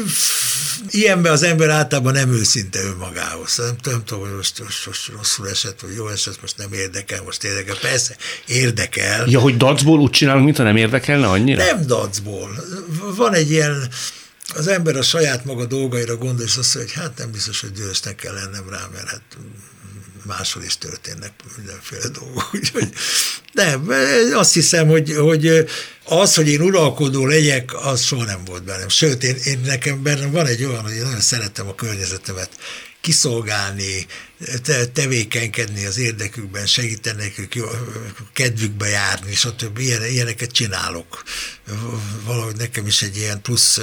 [0.91, 3.57] Ilyenben az ember általában nem őszinte önmagához.
[3.57, 7.23] Nem, nem tudom, hogy most, most, most rosszul esett, vagy jó esett, most nem érdekel,
[7.23, 7.75] most érdekel.
[7.81, 8.17] Persze,
[8.47, 9.29] érdekel.
[9.29, 11.65] Ja, hogy dacból úgy csinálunk, mintha nem érdekelne annyira?
[11.65, 12.65] Nem dacból.
[13.17, 13.89] Van egy ilyen
[14.55, 17.73] az ember a saját maga dolgaira gondol, és azt mondja, hogy hát nem biztos, hogy
[17.73, 19.23] dühösnek kell lennem rá, mert hát
[20.25, 22.51] máshol is történnek mindenféle dolgok.
[22.55, 22.89] Úgyhogy
[23.53, 23.89] nem,
[24.33, 25.67] azt hiszem, hogy, hogy
[26.05, 28.89] az, hogy én uralkodó legyek, az soha nem volt bennem.
[28.89, 32.51] Sőt, én, én nekem bennem van egy olyan, hogy én nagyon szeretem a környezetemet
[33.01, 34.07] kiszolgálni,
[34.63, 37.53] te, tevékenykedni az érdekükben, segíteni nekük,
[38.33, 39.79] kedvükbe járni, stb.
[39.79, 41.23] Ilyen, ilyeneket csinálok.
[42.25, 43.81] Valahogy nekem is egy ilyen plusz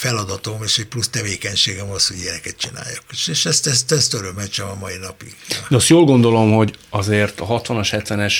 [0.00, 3.02] feladatom, és egy plusz tevékenységem az, hogy ilyeneket csináljak.
[3.10, 5.36] És ezt, ezt, ezt örömmel a mai napig.
[5.68, 8.34] De azt jól gondolom, hogy azért a 60-as, 70-es,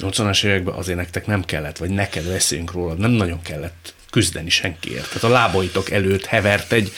[0.00, 5.06] 80-as években azért nektek nem kellett, vagy neked veszélyünk róla, nem nagyon kellett küzdeni senkiért.
[5.06, 6.92] Tehát a lábaitok előtt hevert egy,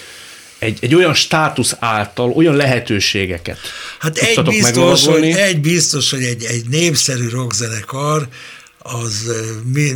[0.58, 3.58] egy, egy olyan státusz által olyan lehetőségeket
[3.98, 8.28] Hát egy biztos, hogy, egy biztos, hogy egy, egy népszerű rockzenekar
[8.86, 9.32] az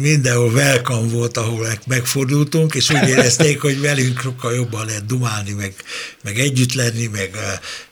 [0.00, 5.74] mindenhol welcome volt, ahol megfordultunk, és úgy érezték, hogy velünk sokkal jobban lehet dumálni, meg,
[6.22, 7.36] meg együtt lenni, meg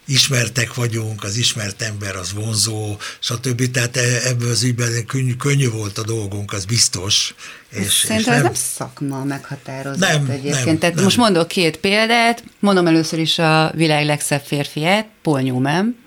[0.07, 3.71] ismertek vagyunk, az ismert ember az vonzó, stb.
[3.71, 7.35] Tehát e, ebből az ügyben könnyű, könnyű volt a dolgunk, az biztos.
[7.69, 10.65] És, Szerintem és nem, ez nem szakma meghatározott nem, egyébként.
[10.65, 11.03] Nem, Tehát nem.
[11.03, 16.05] most mondok két példát, mondom először is a világ legszebb férfiát, Paul Newman,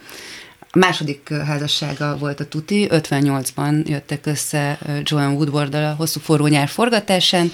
[0.72, 6.68] a második házassága volt a Tuti, 58-ban jöttek össze Joan woodward a hosszú forró nyár
[6.68, 7.52] forgatásán.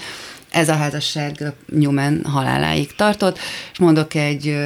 [0.51, 3.39] Ez a házasság Newman haláláig tartott,
[3.71, 4.57] és mondok egy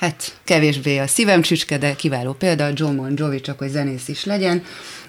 [0.00, 4.24] hát kevésbé a szívem csücske, de kiváló példa, John Bon Jovi, csak hogy zenész is
[4.24, 4.62] legyen,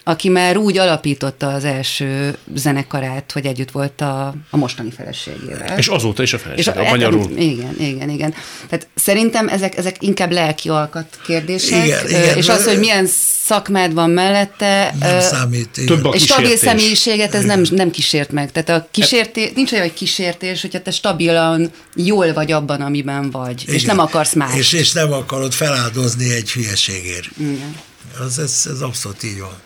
[0.04, 5.78] aki már úgy alapította az első zenekarát, hogy együtt volt a, a mostani feleségével.
[5.78, 7.32] És azóta is a feleség, a, a magyarul.
[7.38, 8.34] Igen, igen, igen.
[8.70, 13.08] Tehát szerintem ezek, ezek inkább lelki alkat kérdések, igen, igen, és az, hogy milyen
[13.46, 15.78] szakmád van mellette, nem számít.
[15.78, 15.96] Igen.
[15.96, 18.52] Több a és stabil személyiséget ez nem, nem kísért meg.
[18.52, 23.62] Tehát a kísértés, nincs olyan, hogy kísértés, hogyha te stabilan jól vagy abban, amiben vagy,
[23.62, 23.76] igen.
[23.76, 24.58] és nem akarsz más.
[24.58, 27.30] És, és nem akarod feláldozni egy hülyeségért.
[27.38, 27.80] Igen.
[28.20, 29.62] Az, ez, ez abszolút így van.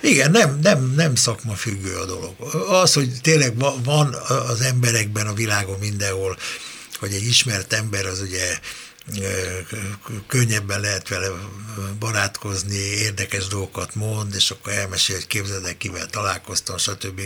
[0.00, 2.34] Igen, nem, nem, nem szakma függő a dolog.
[2.68, 4.14] Az, hogy tényleg van
[4.48, 6.36] az emberekben a világon mindenhol,
[6.98, 8.58] hogy egy ismert ember az ugye
[10.26, 11.28] könnyebben lehet vele
[11.98, 17.20] barátkozni, érdekes dolgokat mond, és akkor elmesél, hogy képzeld el, kivel találkoztam, stb.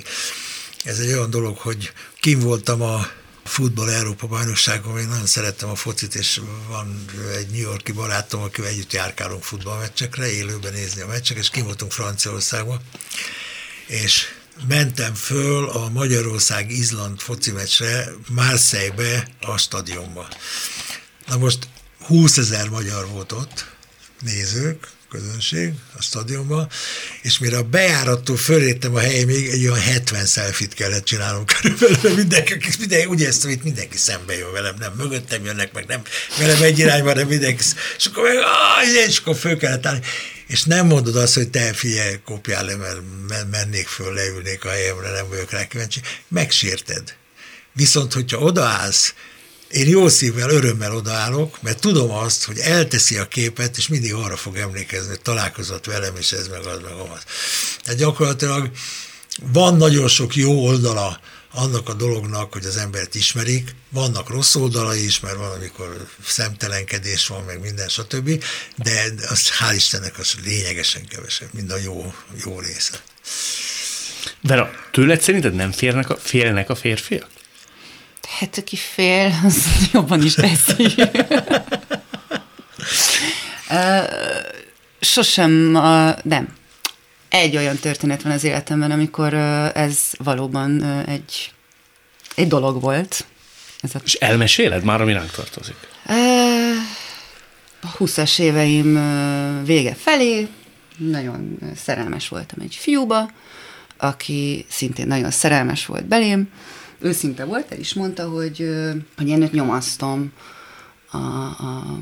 [0.84, 3.06] Ez egy olyan dolog, hogy kim voltam a
[3.46, 7.04] futball Európa bajnokságon, én nagyon szerettem a focit, és van
[7.36, 11.92] egy New Yorki barátom, akivel együtt járkálunk futballmeccsekre, élőben nézni a meccsek, és kim voltunk
[11.92, 12.80] Franciaországba,
[13.86, 14.24] és
[14.68, 20.28] mentem föl a Magyarország-Izland foci meccsre Marseille-be a stadionba.
[21.26, 21.68] Na most
[22.00, 23.66] 20 ezer magyar volt ott,
[24.20, 26.68] nézők, közönség a stadionban,
[27.22, 32.58] és mire a bejárattól fölértem a még egy olyan 70 szelfit kellett csinálnom körülbelül, mindenki,
[32.78, 36.02] mindenki úgy éreztem, hogy mindenki szembe jön velem, nem mögöttem jönnek, meg nem
[36.38, 37.62] velem egy irányba, de mindenki,
[37.96, 40.00] és akkor meg, áh, és akkor föl kellett állni,
[40.46, 42.76] és nem mondod azt, hogy te figyelj, kopjál le,
[43.28, 47.14] mert mennék föl, leülnék a helyemre, nem vagyok rá kíváncsi, megsérted.
[47.72, 49.14] Viszont, hogyha odaállsz,
[49.70, 54.36] én jó szívvel, örömmel odaállok, mert tudom azt, hogy elteszi a képet, és mindig arra
[54.36, 57.22] fog emlékezni, hogy találkozott velem, és ez meg az, meg az.
[57.82, 58.70] Tehát gyakorlatilag
[59.52, 61.20] van nagyon sok jó oldala
[61.52, 67.26] annak a dolognak, hogy az embert ismerik, vannak rossz oldalai is, mert van, amikor szemtelenkedés
[67.26, 68.44] van, meg minden, stb.,
[68.76, 72.14] de az hál' Istennek az lényegesen kevesebb, mind a jó,
[72.44, 73.00] jó része.
[74.40, 77.28] De tőled szerinted nem férnek a, félnek a férfiak?
[78.28, 80.94] Hát aki fél, az jobban is teszi.
[85.00, 85.52] Sosem,
[86.22, 86.54] nem.
[87.28, 89.34] Egy olyan történet van az életemben, amikor
[89.74, 91.52] ez valóban egy,
[92.34, 93.24] egy dolog volt.
[93.80, 93.98] Ez a...
[94.04, 95.76] És elmeséled már, ami ránk tartozik?
[97.80, 98.94] A 20-as éveim
[99.64, 100.48] vége felé
[100.96, 103.30] nagyon szerelmes voltam egy fiúba,
[103.96, 106.48] aki szintén nagyon szerelmes volt belém,
[106.98, 108.68] őszinte volt, el is mondta, hogy,
[109.16, 110.32] hogy én őt nyomasztom
[111.10, 111.98] a, a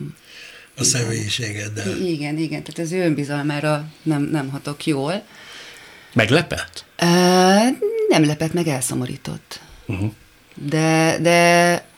[0.76, 1.97] a személyiségeddel.
[1.97, 5.24] Igen, igen, tehát az ő önbizalmára nem, nem hatok jól.
[6.12, 6.84] Meglepett?
[7.03, 7.09] Uh,
[8.09, 9.61] nem lepett, meg elszomorított.
[9.86, 10.12] Uh-huh.
[10.55, 11.88] De, de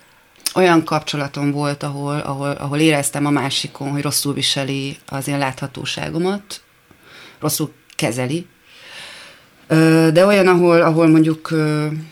[0.54, 6.62] olyan kapcsolatom volt, ahol, ahol, ahol éreztem a másikon, hogy rosszul viseli az én láthatóságomat,
[7.40, 8.46] rosszul kezeli,
[10.12, 11.50] de olyan, ahol, ahol mondjuk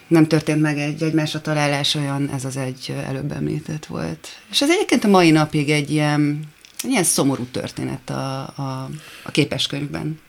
[0.07, 4.29] nem történt meg egy egymásra találás, olyan ez az egy előbb említett volt.
[4.51, 6.41] És ez egyébként a mai napig egy ilyen,
[6.83, 8.89] egy ilyen szomorú történet a, a,
[9.23, 10.21] a képeskönyvben.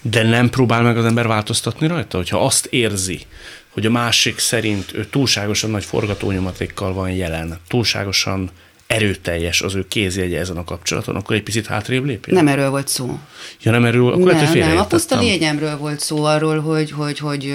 [0.00, 3.20] De nem próbál meg az ember változtatni rajta, hogyha azt érzi,
[3.68, 8.50] hogy a másik szerint ő túlságosan nagy forgatónyomatékkal van jelen, túlságosan
[8.88, 12.36] erőteljes az ő kézjegye ezen a kapcsolaton, akkor egy picit hátrébb lépjen?
[12.36, 13.18] Nem erről volt szó.
[13.62, 17.18] Ja, nem erről, akkor nem, lehet, nem, a puszta lényemről volt szó arról, hogy, hogy,
[17.18, 17.54] hogy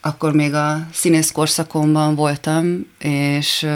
[0.00, 3.66] akkor még a színész korszakomban voltam, és,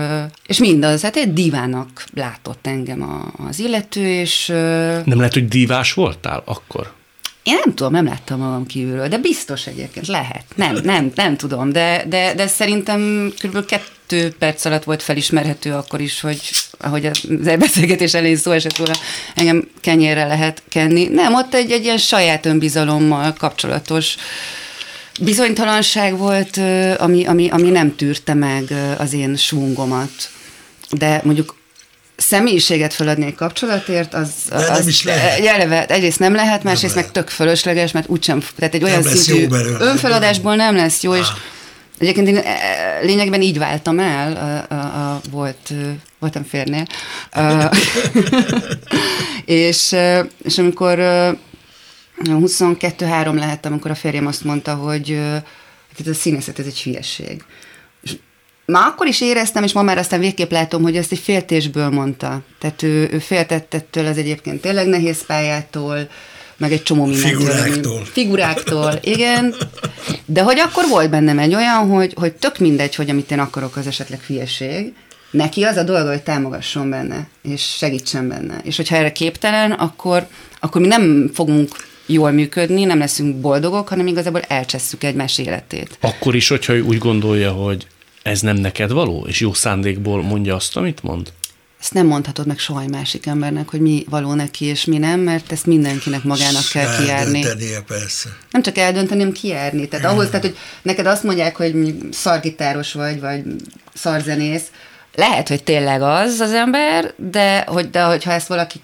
[0.47, 4.47] és mindaz, hát egy divának látott engem az illető, és...
[5.05, 6.93] Nem lehet, hogy divás voltál akkor?
[7.43, 10.45] Én nem tudom, nem láttam magam kívülről, de biztos egyébként lehet.
[10.55, 13.74] Nem, nem, nem tudom, de, de, de szerintem kb.
[14.09, 16.40] Kettő perc alatt volt felismerhető akkor is, hogy
[16.78, 17.20] ahogy az
[17.59, 18.94] beszélgetés elején szó esett róla,
[19.34, 21.09] engem kenyérre lehet kenni.
[21.09, 24.14] Nem, ott egy, egy ilyen saját önbizalommal kapcsolatos
[25.20, 26.61] bizonytalanság volt,
[26.98, 28.64] ami, ami, ami nem tűrte meg
[28.98, 30.30] az én svungomat.
[30.90, 31.56] De mondjuk
[32.16, 35.46] személyiséget feladni egy kapcsolatért, az, az nem is lehet.
[35.46, 39.46] Eleve, egyrészt nem lehet, másrészt nem meg tök fölösleges, mert úgysem, tehát egy olyan szintű
[39.78, 41.36] önfeladásból nem lesz jó, és ah.
[41.99, 44.36] Egyébként én e, lényegben így váltam el,
[44.68, 45.72] a, a, a, volt,
[46.18, 46.86] voltam férnél,
[49.44, 49.96] és,
[50.42, 50.99] és amikor
[52.24, 55.11] 22-3 lehettem, amikor a férjem azt mondta, hogy
[55.99, 57.44] ez a színészet ez egy hülyeség.
[58.64, 62.42] Már akkor is éreztem, és ma már aztán végképp látom, hogy ezt egy féltésből mondta.
[62.59, 66.09] Tehát ő, ő féltett ettől az egyébként tényleg nehéz pályától,
[66.59, 67.38] meg egy csomó mindentől.
[67.38, 68.04] Figuráktól.
[68.04, 69.54] Figuráktól, igen.
[70.24, 73.76] De hogy akkor volt bennem egy olyan, hogy, hogy tök mindegy, hogy amit én akarok,
[73.76, 74.92] az esetleg hülyeség,
[75.30, 78.61] neki az a dolga, hogy támogasson benne, és segítsen benne.
[78.62, 80.26] És hogyha erre képtelen, akkor,
[80.61, 81.68] akkor mi nem fogunk
[82.06, 85.98] jól működni, nem leszünk boldogok, hanem igazából elcsesszük egymás életét.
[86.00, 87.86] Akkor is, hogyha ő úgy gondolja, hogy
[88.22, 91.32] ez nem neked való, és jó szándékból mondja azt, amit mond?
[91.81, 95.20] Ezt nem mondhatod meg soha egy másik embernek, hogy mi való neki és mi nem,
[95.20, 97.45] mert ezt mindenkinek magának kell kijárni.
[97.87, 98.29] persze.
[98.51, 99.89] Nem csak eldönteni, hanem kijárni.
[99.89, 103.43] Tehát ahhoz, tehát, hogy neked azt mondják, hogy szargitáros vagy, vagy
[103.95, 104.64] szarzenész,
[105.14, 108.81] lehet, hogy tényleg az az ember, de, hogy, de hogyha ezt valaki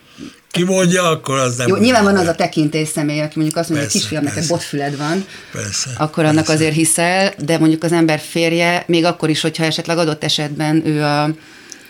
[0.50, 1.68] ki mondja, akkor az nem...
[1.68, 4.96] Jó, nyilván van az a tekintés személy, aki mondjuk azt mondja, hogy kisfiam, neked botfüled
[4.96, 6.52] van, persze, akkor annak persze.
[6.52, 11.02] azért hiszel, de mondjuk az ember férje, még akkor is, hogyha esetleg adott esetben ő
[11.02, 11.30] a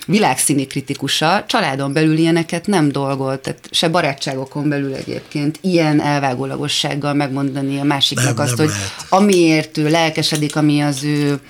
[0.07, 7.81] világszíni kritikusa, családon belül ilyeneket nem dolgolt, tehát se barátságokon belül egyébként ilyen elvágólagossággal megmondani
[7.81, 9.07] a másiknak nem, azt, nem hogy lehet.
[9.09, 11.41] amiért ő lelkesedik, ami az ő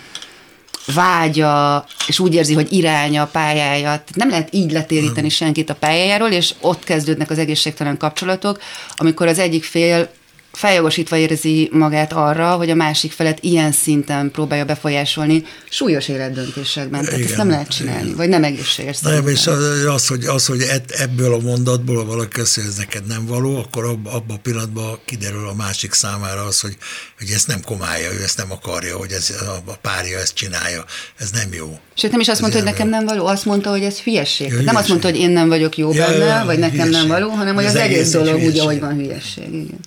[0.95, 3.83] vágya, és úgy érzi, hogy iránya a pályája.
[3.83, 8.59] Tehát nem lehet így letéríteni senkit a pályájáról, és ott kezdődnek az egészségtelen kapcsolatok,
[8.97, 10.11] amikor az egyik fél
[10.55, 17.05] feljogosítva érzi magát arra, hogy a másik felet ilyen szinten próbálja befolyásolni súlyos életdöntésekben.
[17.05, 18.17] Tehát igen, ezt nem lehet csinálni, igen.
[18.17, 18.99] vagy nem egészséges.
[18.99, 19.47] Nem, és
[19.87, 23.85] az, hogy, az, hogy ebből a mondatból valaki azt, hogy ez neked nem való, akkor
[23.85, 26.77] abban a pillanatban kiderül a másik számára az, hogy,
[27.19, 29.35] hogy ezt nem komálja, ő ezt nem akarja, hogy ez,
[29.65, 30.85] a párja ezt csinálja.
[31.19, 31.79] Ez nem jó.
[31.95, 34.53] Sőt, nem is azt ez mondta, hogy nekem nem való, azt mondta, hogy ez hülyesség.
[34.53, 36.93] Ja, nem azt mondta, hogy én nem vagyok jó ja, benne, ja, vagy nekem hülyeség.
[36.93, 39.53] nem való, hanem hogy az, az egész dolog úgy, ahogy van hülyesség.
[39.53, 39.79] Igen.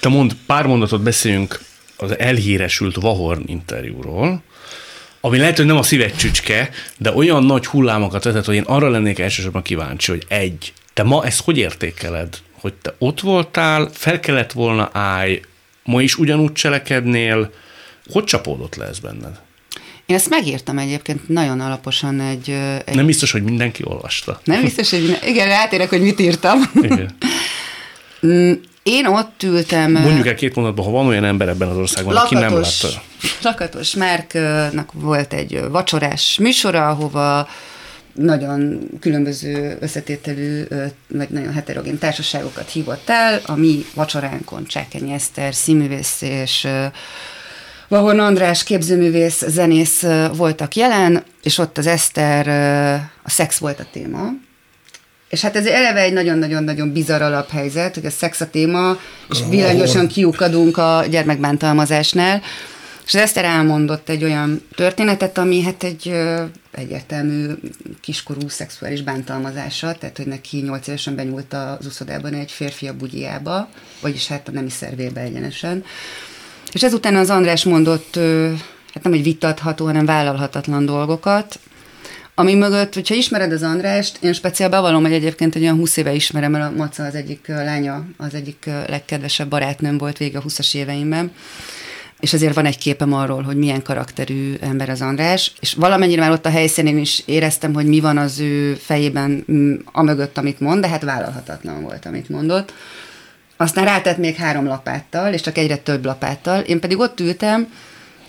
[0.00, 1.60] Te mond, pár mondatot beszéljünk
[1.96, 4.42] az elhíresült Vahorn interjúról,
[5.20, 8.88] ami lehet, hogy nem a szíved csücske, de olyan nagy hullámokat vezet, hogy én arra
[8.88, 12.38] lennék elsősorban kíváncsi, hogy egy, te ma ezt hogy értékeled?
[12.52, 15.40] Hogy te ott voltál, fel kellett volna állj,
[15.84, 17.52] ma is ugyanúgy cselekednél,
[18.12, 19.40] hogy csapódott le ez benned?
[20.06, 22.50] Én ezt megírtam egyébként nagyon alaposan egy...
[22.84, 22.94] egy...
[22.94, 24.40] Nem biztos, hogy mindenki olvasta.
[24.44, 25.28] Nem biztos, hogy minden...
[25.28, 26.58] Igen, rátérek, hogy mit írtam.
[26.74, 27.16] Igen.
[28.86, 29.92] Én ott ültem...
[29.92, 33.02] Mondjuk el két mondatban, ha van olyan ember ebben az országban, lakatos, aki nem látta.
[33.42, 37.48] Lakatos Márknak volt egy vacsorás műsora, ahova
[38.12, 40.64] nagyon különböző összetételű,
[41.08, 43.40] vagy nagyon heterogén társaságokat hívott el.
[43.46, 46.68] A mi vacsoránkon Csákenyi Eszter, színművész és
[47.88, 50.04] Vahon András képzőművész, zenész
[50.36, 52.48] voltak jelen, és ott az Eszter,
[53.22, 54.28] a szex volt a téma,
[55.28, 58.98] és hát ez eleve egy nagyon-nagyon-nagyon bizarr alaphelyzet, hogy a szex a téma,
[59.30, 62.42] és vilányosan kiukadunk a gyermekbántalmazásnál.
[63.06, 67.46] És az Eszter elmondott egy olyan történetet, ami hát egy ö, egyértelmű
[68.00, 73.68] kiskorú szexuális bántalmazása, tehát hogy neki nyolc évesen benyúlt az uszodában egy férfi a bugyjába,
[74.00, 75.84] vagyis hát a nemi szervébe egyenesen.
[76.72, 78.52] És ezután az András mondott, ö,
[78.94, 81.58] hát nem egy vitatható, hanem vállalhatatlan dolgokat,
[82.38, 86.12] ami mögött, hogyha ismered az Andrást, én speciál bevallom, hogy egyébként egy olyan 20 éve
[86.12, 90.74] ismerem, mert a Maca az egyik lánya, az egyik legkedvesebb barátnőm volt végig a 20-as
[90.74, 91.32] éveimben,
[92.20, 96.30] és azért van egy képem arról, hogy milyen karakterű ember az András, és valamennyire már
[96.30, 99.44] ott a helyszínén is éreztem, hogy mi van az ő fejében
[99.92, 102.72] a mögött, amit mond, de hát vállalhatatlan volt, amit mondott.
[103.56, 107.72] Aztán rátett még három lapáttal, és csak egyre több lapáttal, én pedig ott ültem,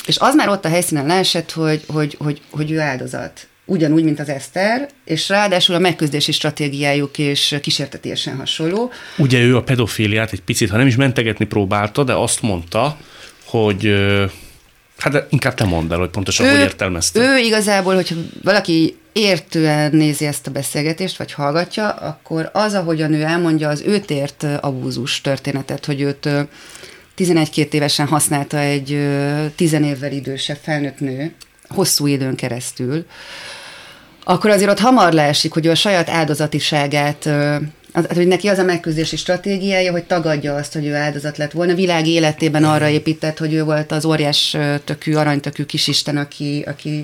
[0.06, 4.20] és az már ott a helyszínen leesett, hogy, hogy, hogy, hogy ő áldozat ugyanúgy, mint
[4.20, 8.92] az Eszter, és ráadásul a megküzdési stratégiájuk és kísértetésen hasonló.
[9.18, 12.98] Ugye ő a pedofíliát egy picit, ha nem is mentegetni próbálta, de azt mondta,
[13.46, 13.94] hogy
[14.98, 17.20] hát de inkább te mondd el, hogy pontosan ő, hogy értelmezte.
[17.20, 23.22] Ő igazából, hogyha valaki értően nézi ezt a beszélgetést, vagy hallgatja, akkor az, ahogyan ő
[23.22, 26.30] elmondja, az őt ért abúzus történetet, hogy őt
[27.18, 29.08] 11-2 évesen használta egy
[29.56, 31.34] 10 évvel idősebb felnőtt nő,
[31.68, 33.06] hosszú időn keresztül,
[34.30, 37.26] akkor azért ott hamar leesik, hogy ő a saját áldozatiságát
[37.92, 41.74] az, hogy neki az a megküzdési stratégiája, hogy tagadja azt, hogy ő áldozat lett volna.
[41.74, 47.00] Világ életében arra épített, hogy ő volt az óriás tökű, aranytökű kisisten, aki, aki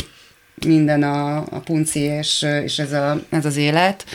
[0.65, 4.05] minden a, a punci, és, és ez, a, ez az élet.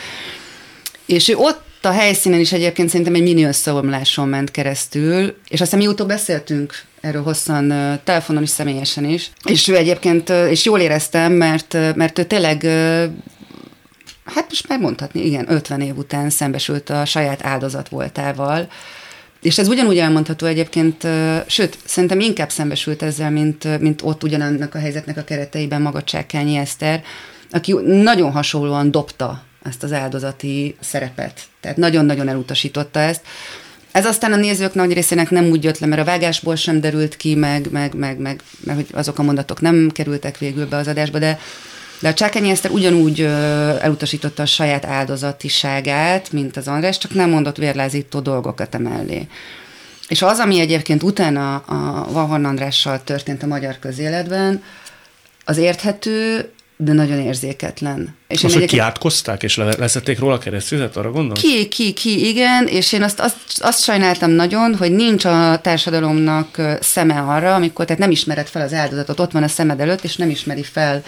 [1.05, 5.79] És ő ott a helyszínen is egyébként szerintem egy mini összeomláson ment keresztül, és aztán
[5.79, 7.73] mi utóbb beszéltünk erről hosszan
[8.03, 9.31] telefonon is, személyesen is.
[9.43, 12.63] És ő egyébként, és jól éreztem, mert, mert ő tényleg
[14.25, 18.67] hát most már mondhatni, igen, 50 év után szembesült a saját áldozat voltával,
[19.41, 21.07] és ez ugyanúgy elmondható egyébként,
[21.47, 26.55] sőt, szerintem inkább szembesült ezzel, mint, mint ott ugyanannak a helyzetnek a kereteiben maga Csákányi
[26.55, 27.03] Eszter,
[27.51, 31.41] aki nagyon hasonlóan dobta ezt az áldozati szerepet.
[31.61, 33.21] Tehát nagyon-nagyon elutasította ezt.
[33.91, 37.17] Ez aztán a nézők nagy részének nem úgy jött le, mert a vágásból sem derült
[37.17, 40.87] ki, meg, meg, meg, meg, meg hogy azok a mondatok nem kerültek végül be az
[40.87, 41.39] adásba, de
[41.99, 43.21] De a Csákányi Eszter ugyanúgy
[43.81, 49.27] elutasította a saját áldozatiságát, mint az András, csak nem mondott vérlázító dolgokat emellé.
[50.07, 54.63] És az, ami egyébként utána a Vahorn Andrással történt a magyar közéletben,
[55.45, 56.51] az érthető,
[56.83, 58.15] de nagyon érzéketlen.
[58.27, 61.41] És Most, hogy kiátkozták, és leszették róla a keresztüzet, arra gondolsz?
[61.41, 66.61] Ki, ki, ki, igen, és én azt, azt, azt sajnáltam nagyon, hogy nincs a társadalomnak
[66.79, 70.15] szeme arra, amikor tehát nem ismered fel az áldozatot, ott van a szemed előtt, és
[70.15, 71.03] nem ismeri fel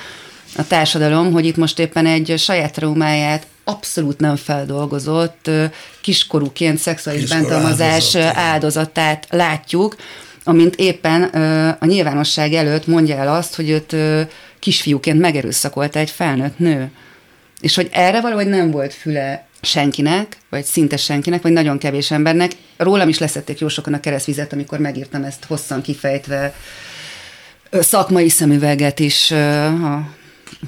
[0.57, 5.49] a társadalom, hogy itt most éppen egy saját traumáját abszolút nem feldolgozott
[6.01, 9.95] kiskorúként szexuális bántalmazás áldozatát látjuk,
[10.43, 11.23] amint éppen
[11.79, 13.95] a nyilvánosság előtt mondja el azt, hogy őt
[14.61, 16.91] kisfiúként megerőszakolta egy felnőtt nő.
[17.59, 22.51] És hogy erre valahogy nem volt füle senkinek, vagy szinte senkinek, vagy nagyon kevés embernek.
[22.77, 26.53] Rólam is leszették jó sokan a keresztvizet, amikor megírtam ezt hosszan kifejtve,
[27.71, 30.09] szakmai szemüveget is a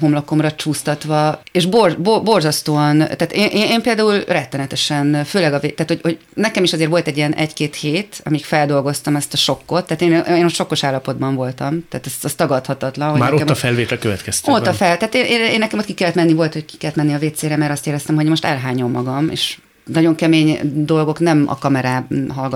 [0.00, 5.86] homlokomra csúsztatva, és bor, bor, borzasztóan, tehát én, én, én például rettenetesen, főleg a, tehát
[5.86, 9.86] hogy, hogy nekem is azért volt egy ilyen egy-két hét, amíg feldolgoztam ezt a sokkot,
[9.86, 13.10] tehát én, én sokkos állapotban voltam, tehát ez, az tagadhatatlan.
[13.10, 14.60] Hogy Már ott a felvétel következtében.
[14.60, 16.76] Ott a fel, tehát én, én, én nekem ott ki kellett menni, volt, hogy ki
[16.76, 21.18] kellett menni a WC-re, mert azt éreztem, hogy most elhányom magam, és nagyon kemény dolgok
[21.18, 22.06] nem a kamera,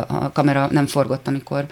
[0.09, 1.67] a kamera nem forgott, amikor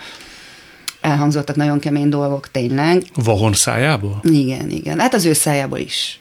[1.07, 3.03] elhangzottak nagyon kemény dolgok tényleg.
[3.15, 4.21] Vahon szájából?
[4.23, 4.99] Igen, igen.
[4.99, 6.19] Hát az ő szájából is.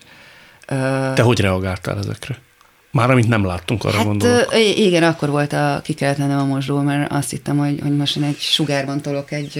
[1.13, 2.43] Te hogy reagáltál ezekre?
[2.91, 4.53] Már amit nem láttunk, arra hát, gondolok.
[4.75, 8.15] Igen, akkor volt a ki kellett lennem a mosdó, mert azt hittem, hogy, hogy most
[8.15, 9.57] én egy sugárban tolok egy,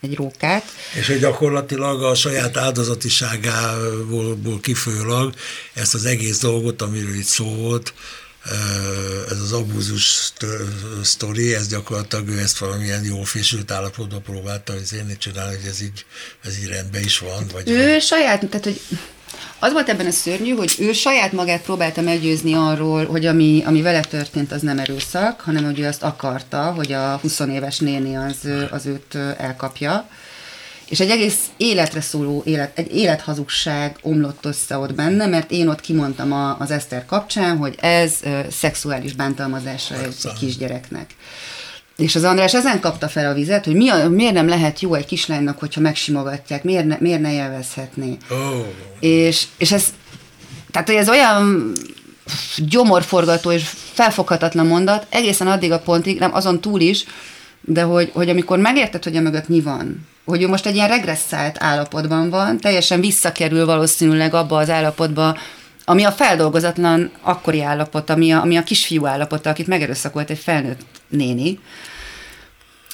[0.00, 0.62] egy rókát.
[0.98, 5.32] És hogy gyakorlatilag a saját áldozatiságából kifolyólag
[5.74, 7.94] ezt az egész dolgot, amiről itt szó volt,
[9.30, 10.32] ez az abúzus
[11.02, 15.82] sztori, ez gyakorlatilag ő ezt valamilyen jó fésült állapotban próbálta hogy én csinálni, hogy ez
[15.82, 16.04] így,
[16.44, 17.46] ez így rendben is van.
[17.52, 18.00] Vagy ő van.
[18.00, 18.80] saját, tehát hogy
[19.58, 23.82] az volt ebben a szörnyű, hogy ő saját magát próbálta meggyőzni arról, hogy ami, ami
[23.82, 28.16] vele történt, az nem erőszak, hanem hogy ő azt akarta, hogy a 20 éves néni
[28.16, 28.36] az,
[28.70, 30.08] az őt elkapja
[30.88, 35.80] és egy egész életre szóló élet, egy élethazugság omlott össze ott benne, mert én ott
[35.80, 41.14] kimondtam a, az Eszter kapcsán, hogy ez ö, szexuális bántalmazása egy, egy kisgyereknek.
[41.96, 44.94] És az András ezen kapta fel a vizet, hogy mi a, miért nem lehet jó
[44.94, 48.16] egy kislánynak, hogyha megsimogatják, miért ne, miért ne élvezhetné.
[48.30, 48.66] Oh.
[49.00, 49.84] És, és ez,
[50.70, 51.72] tehát hogy ez olyan
[52.56, 53.62] gyomorforgató és
[53.92, 57.04] felfoghatatlan mondat, egészen addig a pontig, nem azon túl is,
[57.60, 60.88] de hogy, hogy amikor megérted, hogy a mögött mi van, hogy ő most egy ilyen
[60.88, 65.38] regresszált állapotban van, teljesen visszakerül valószínűleg abba az állapotba,
[65.84, 70.80] ami a feldolgozatlan akkori állapot, ami a, ami a kisfiú állapota, akit megerőszakolt egy felnőtt
[71.08, 71.58] néni.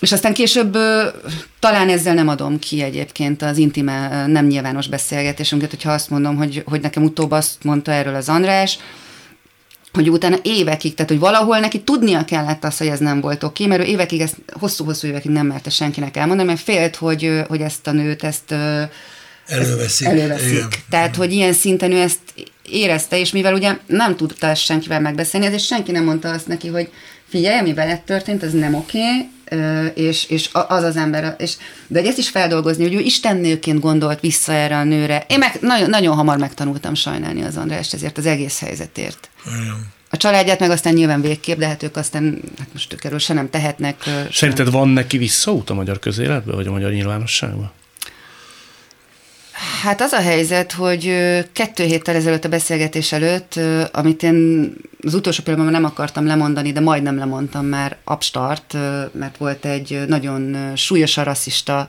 [0.00, 0.76] És aztán később
[1.58, 6.62] talán ezzel nem adom ki egyébként az intime, nem nyilvános beszélgetésünket, hogyha azt mondom, hogy,
[6.66, 8.78] hogy nekem utóbb azt mondta erről az András,
[9.92, 13.66] hogy utána évekig, tehát hogy valahol neki tudnia kellett azt, hogy ez nem volt oké,
[13.66, 17.86] mert ő évekig ezt, hosszú-hosszú évekig nem merte senkinek elmondani, mert félt, hogy, hogy ezt
[17.86, 18.52] a nőt, ezt
[19.46, 20.06] előveszik.
[20.06, 20.52] Ezt előveszik.
[20.52, 20.68] Igen.
[20.90, 22.18] Tehát, hogy ilyen szinten ő ezt
[22.62, 26.68] érezte, és mivel ugye nem tudta ezt senkivel megbeszélni, ezért senki nem mondta azt neki,
[26.68, 26.90] hogy
[27.28, 29.28] figyelj, ami veled történt, az nem oké,
[29.94, 31.52] és, és az az ember, és,
[31.86, 35.24] de ezt is feldolgozni, hogy ő istennőként gondolt vissza erre a nőre.
[35.28, 39.28] Én meg nagyon, nagyon hamar megtanultam sajnálni az Andrást ezért az egész helyzetért.
[39.46, 39.90] Igen.
[40.10, 43.34] A családját meg aztán nyilván végképp, de hát ők aztán, hát most ők erről se
[43.34, 44.04] nem tehetnek.
[44.32, 47.72] Szerinted van neki visszaút a magyar közéletbe, vagy a magyar nyilvánosságba?
[49.82, 51.14] Hát az a helyzet, hogy
[51.52, 53.60] kettő héttel ezelőtt a beszélgetés előtt,
[53.92, 58.76] amit én az utolsó pillanatban nem akartam lemondani, de majdnem lemondtam már abstart,
[59.12, 61.88] mert volt egy nagyon súlyosan rasszista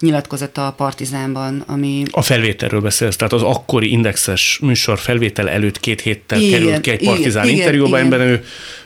[0.00, 2.02] nyilatkozata a Partizánban, ami...
[2.10, 6.90] A felvételről beszélsz, tehát az akkori indexes műsor felvétel előtt két héttel igen, került ki
[6.90, 8.44] egy Partizán igen, interjúba, amiben ő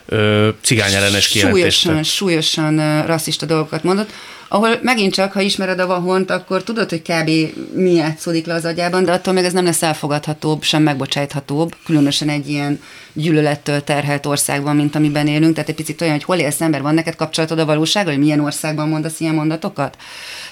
[0.61, 4.09] cigányellenes kijelentést Súlyosan, súlyosan rasszista dolgokat mondott,
[4.53, 7.29] ahol megint csak, ha ismered a vahont, akkor tudod, hogy kb.
[7.73, 12.29] mi játszódik le az agyában, de attól még ez nem lesz elfogadhatóbb, sem megbocsájthatóbb, különösen
[12.29, 12.81] egy ilyen
[13.13, 15.53] gyűlölettől terhelt országban, mint amiben élünk.
[15.53, 18.39] Tehát egy picit olyan, hogy hol élsz ember, van neked kapcsolatod a valósággal, hogy milyen
[18.39, 19.97] országban mondasz ilyen mondatokat?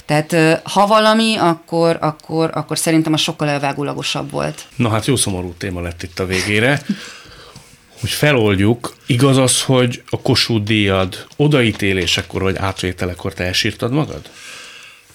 [0.06, 4.66] Tehát ha valami, akkor, akkor, akkor szerintem a sokkal elvágólagosabb volt.
[4.76, 6.82] Na hát jó szomorú téma lett itt a végére
[8.00, 14.30] hogy feloldjuk, igaz az, hogy a Kossuth díjad odaítélésekor vagy átvételekor te elsírtad magad?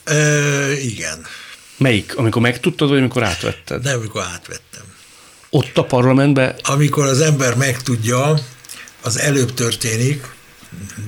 [0.05, 1.27] Ö, igen.
[1.77, 2.17] Melyik?
[2.17, 3.83] Amikor megtudtad, vagy amikor átvetted?
[3.83, 4.83] Nem, amikor átvettem.
[5.51, 6.55] Ott a parlamentben?
[6.63, 8.39] Amikor az ember megtudja,
[9.03, 10.27] az előbb történik,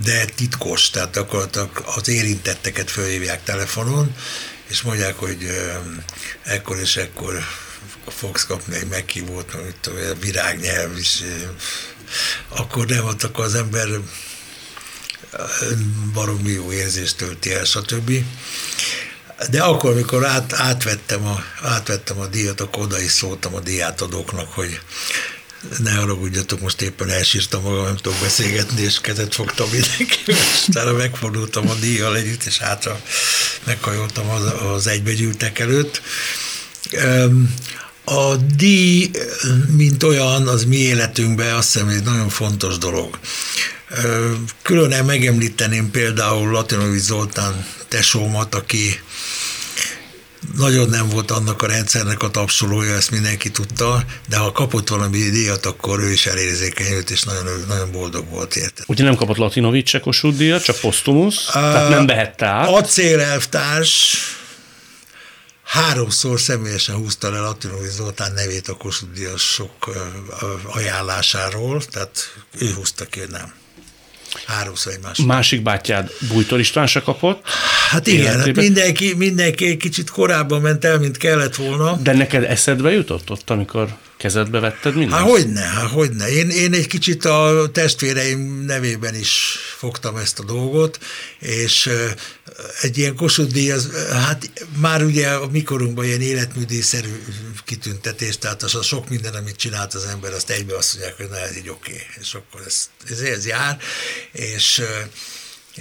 [0.04, 1.48] de titkos, tehát akkor
[1.96, 4.14] az érintetteket fölhívják telefonon,
[4.66, 5.38] és mondják, hogy
[6.42, 7.34] ekkor és ekkor
[8.08, 11.22] fogsz kapni egy meghívót, amit a virágnyelv is,
[12.48, 13.88] akkor nem, akkor az ember
[16.12, 18.24] baromi jó érzést tölti el, stb.
[19.50, 24.52] De akkor, amikor át, átvettem, a, átvettem a díjat, akkor oda is szóltam a diátadóknak,
[24.52, 24.80] hogy
[25.78, 30.92] ne haragudjatok, most éppen elsírtam magam, nem tudok beszélgetni, és kezet fogtam mindenki, és utána
[30.92, 33.00] megfordultam a díjjal együtt, és hátra
[33.64, 36.02] meghajoltam az, az egybegyűltek előtt.
[38.04, 39.10] A díj,
[39.76, 43.18] mint olyan, az mi életünkben azt hiszem egy nagyon fontos dolog.
[44.62, 49.00] Külön megemlíteném például Latinovics Zoltán tesómat, aki
[50.56, 55.18] nagyon nem volt annak a rendszernek a tapsolója, ezt mindenki tudta, de ha kapott valami
[55.18, 58.82] díjat, akkor ő is elérzékenyült, és nagyon, nagyon boldog volt érte.
[58.86, 62.68] Ugye nem kapott Latinovics se Kossuth díjat, csak posztumusz, uh, tehát nem behette át.
[62.68, 64.16] Acélelvtárs,
[65.66, 69.96] háromszor személyesen húzta le Latinovics Zoltán nevét a Kossuth sok
[70.64, 73.54] ajánlásáról, tehát ő húzta ki, nem.
[74.46, 75.18] Háromszor egymás.
[75.18, 77.48] Másik bátyád Bújtor István se kapott?
[77.90, 81.96] Hát igen, hát mindenki, mindenki egy kicsit korábban ment el, mint kellett volna.
[81.96, 85.20] De neked eszedbe jutott ott, amikor kezedbe vetted mindent?
[85.20, 86.28] Hát hogyne, hát hogyne.
[86.28, 90.98] Én, én egy kicsit a testvéreim nevében is fogtam ezt a dolgot,
[91.38, 91.90] és
[92.80, 97.22] egy ilyen Kossuth az, hát már ugye a mikorunkban ilyen életműdíjszerű
[97.64, 101.28] kitüntetés, tehát az a sok minden, amit csinált az ember, azt egybe azt mondják, hogy
[101.28, 102.06] na ez így oké, okay.
[102.20, 103.78] és akkor ez, ez, ez jár,
[104.32, 104.82] és,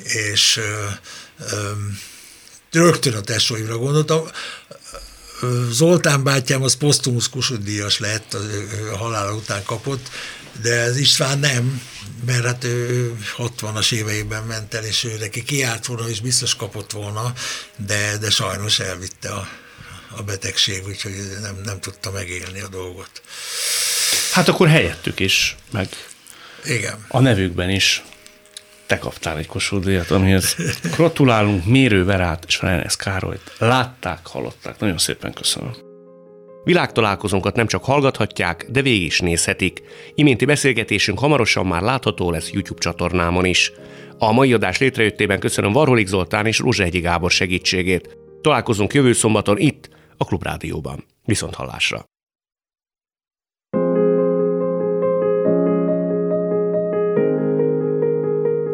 [0.03, 0.59] és
[2.71, 4.27] rögtön a tesóimra gondoltam.
[5.69, 8.33] Zoltán bátyám az posztumusz Kossuth lett,
[8.93, 10.09] a halála után kapott,
[10.61, 11.81] de az István nem,
[12.25, 16.91] mert hát ő 60-as éveiben ment el, és ő neki kiállt volna, és biztos kapott
[16.91, 17.33] volna,
[17.77, 19.47] de, de sajnos elvitte a,
[20.17, 23.21] a betegség, úgyhogy nem, nem tudta megélni a dolgot.
[24.31, 25.89] Hát akkor helyettük is, meg
[26.65, 27.05] Igen.
[27.07, 28.03] a nevükben is
[28.87, 30.55] te kaptál egy Kossuth amihez
[30.95, 33.51] gratulálunk Mérő Verát és Ferenc Károlyt.
[33.57, 34.79] Látták, hallották.
[34.79, 35.71] Nagyon szépen köszönöm.
[36.63, 39.83] Világtalálkozónkat nem csak hallgathatják, de végig is nézhetik.
[40.15, 43.71] Iménti beszélgetésünk hamarosan már látható lesz YouTube csatornámon is.
[44.17, 48.17] A mai adás létrejöttében köszönöm Varholik Zoltán és Rózsehegyi Gábor segítségét.
[48.41, 51.05] Találkozunk jövő szombaton itt, a Klubrádióban.
[51.23, 52.05] Viszont hallásra!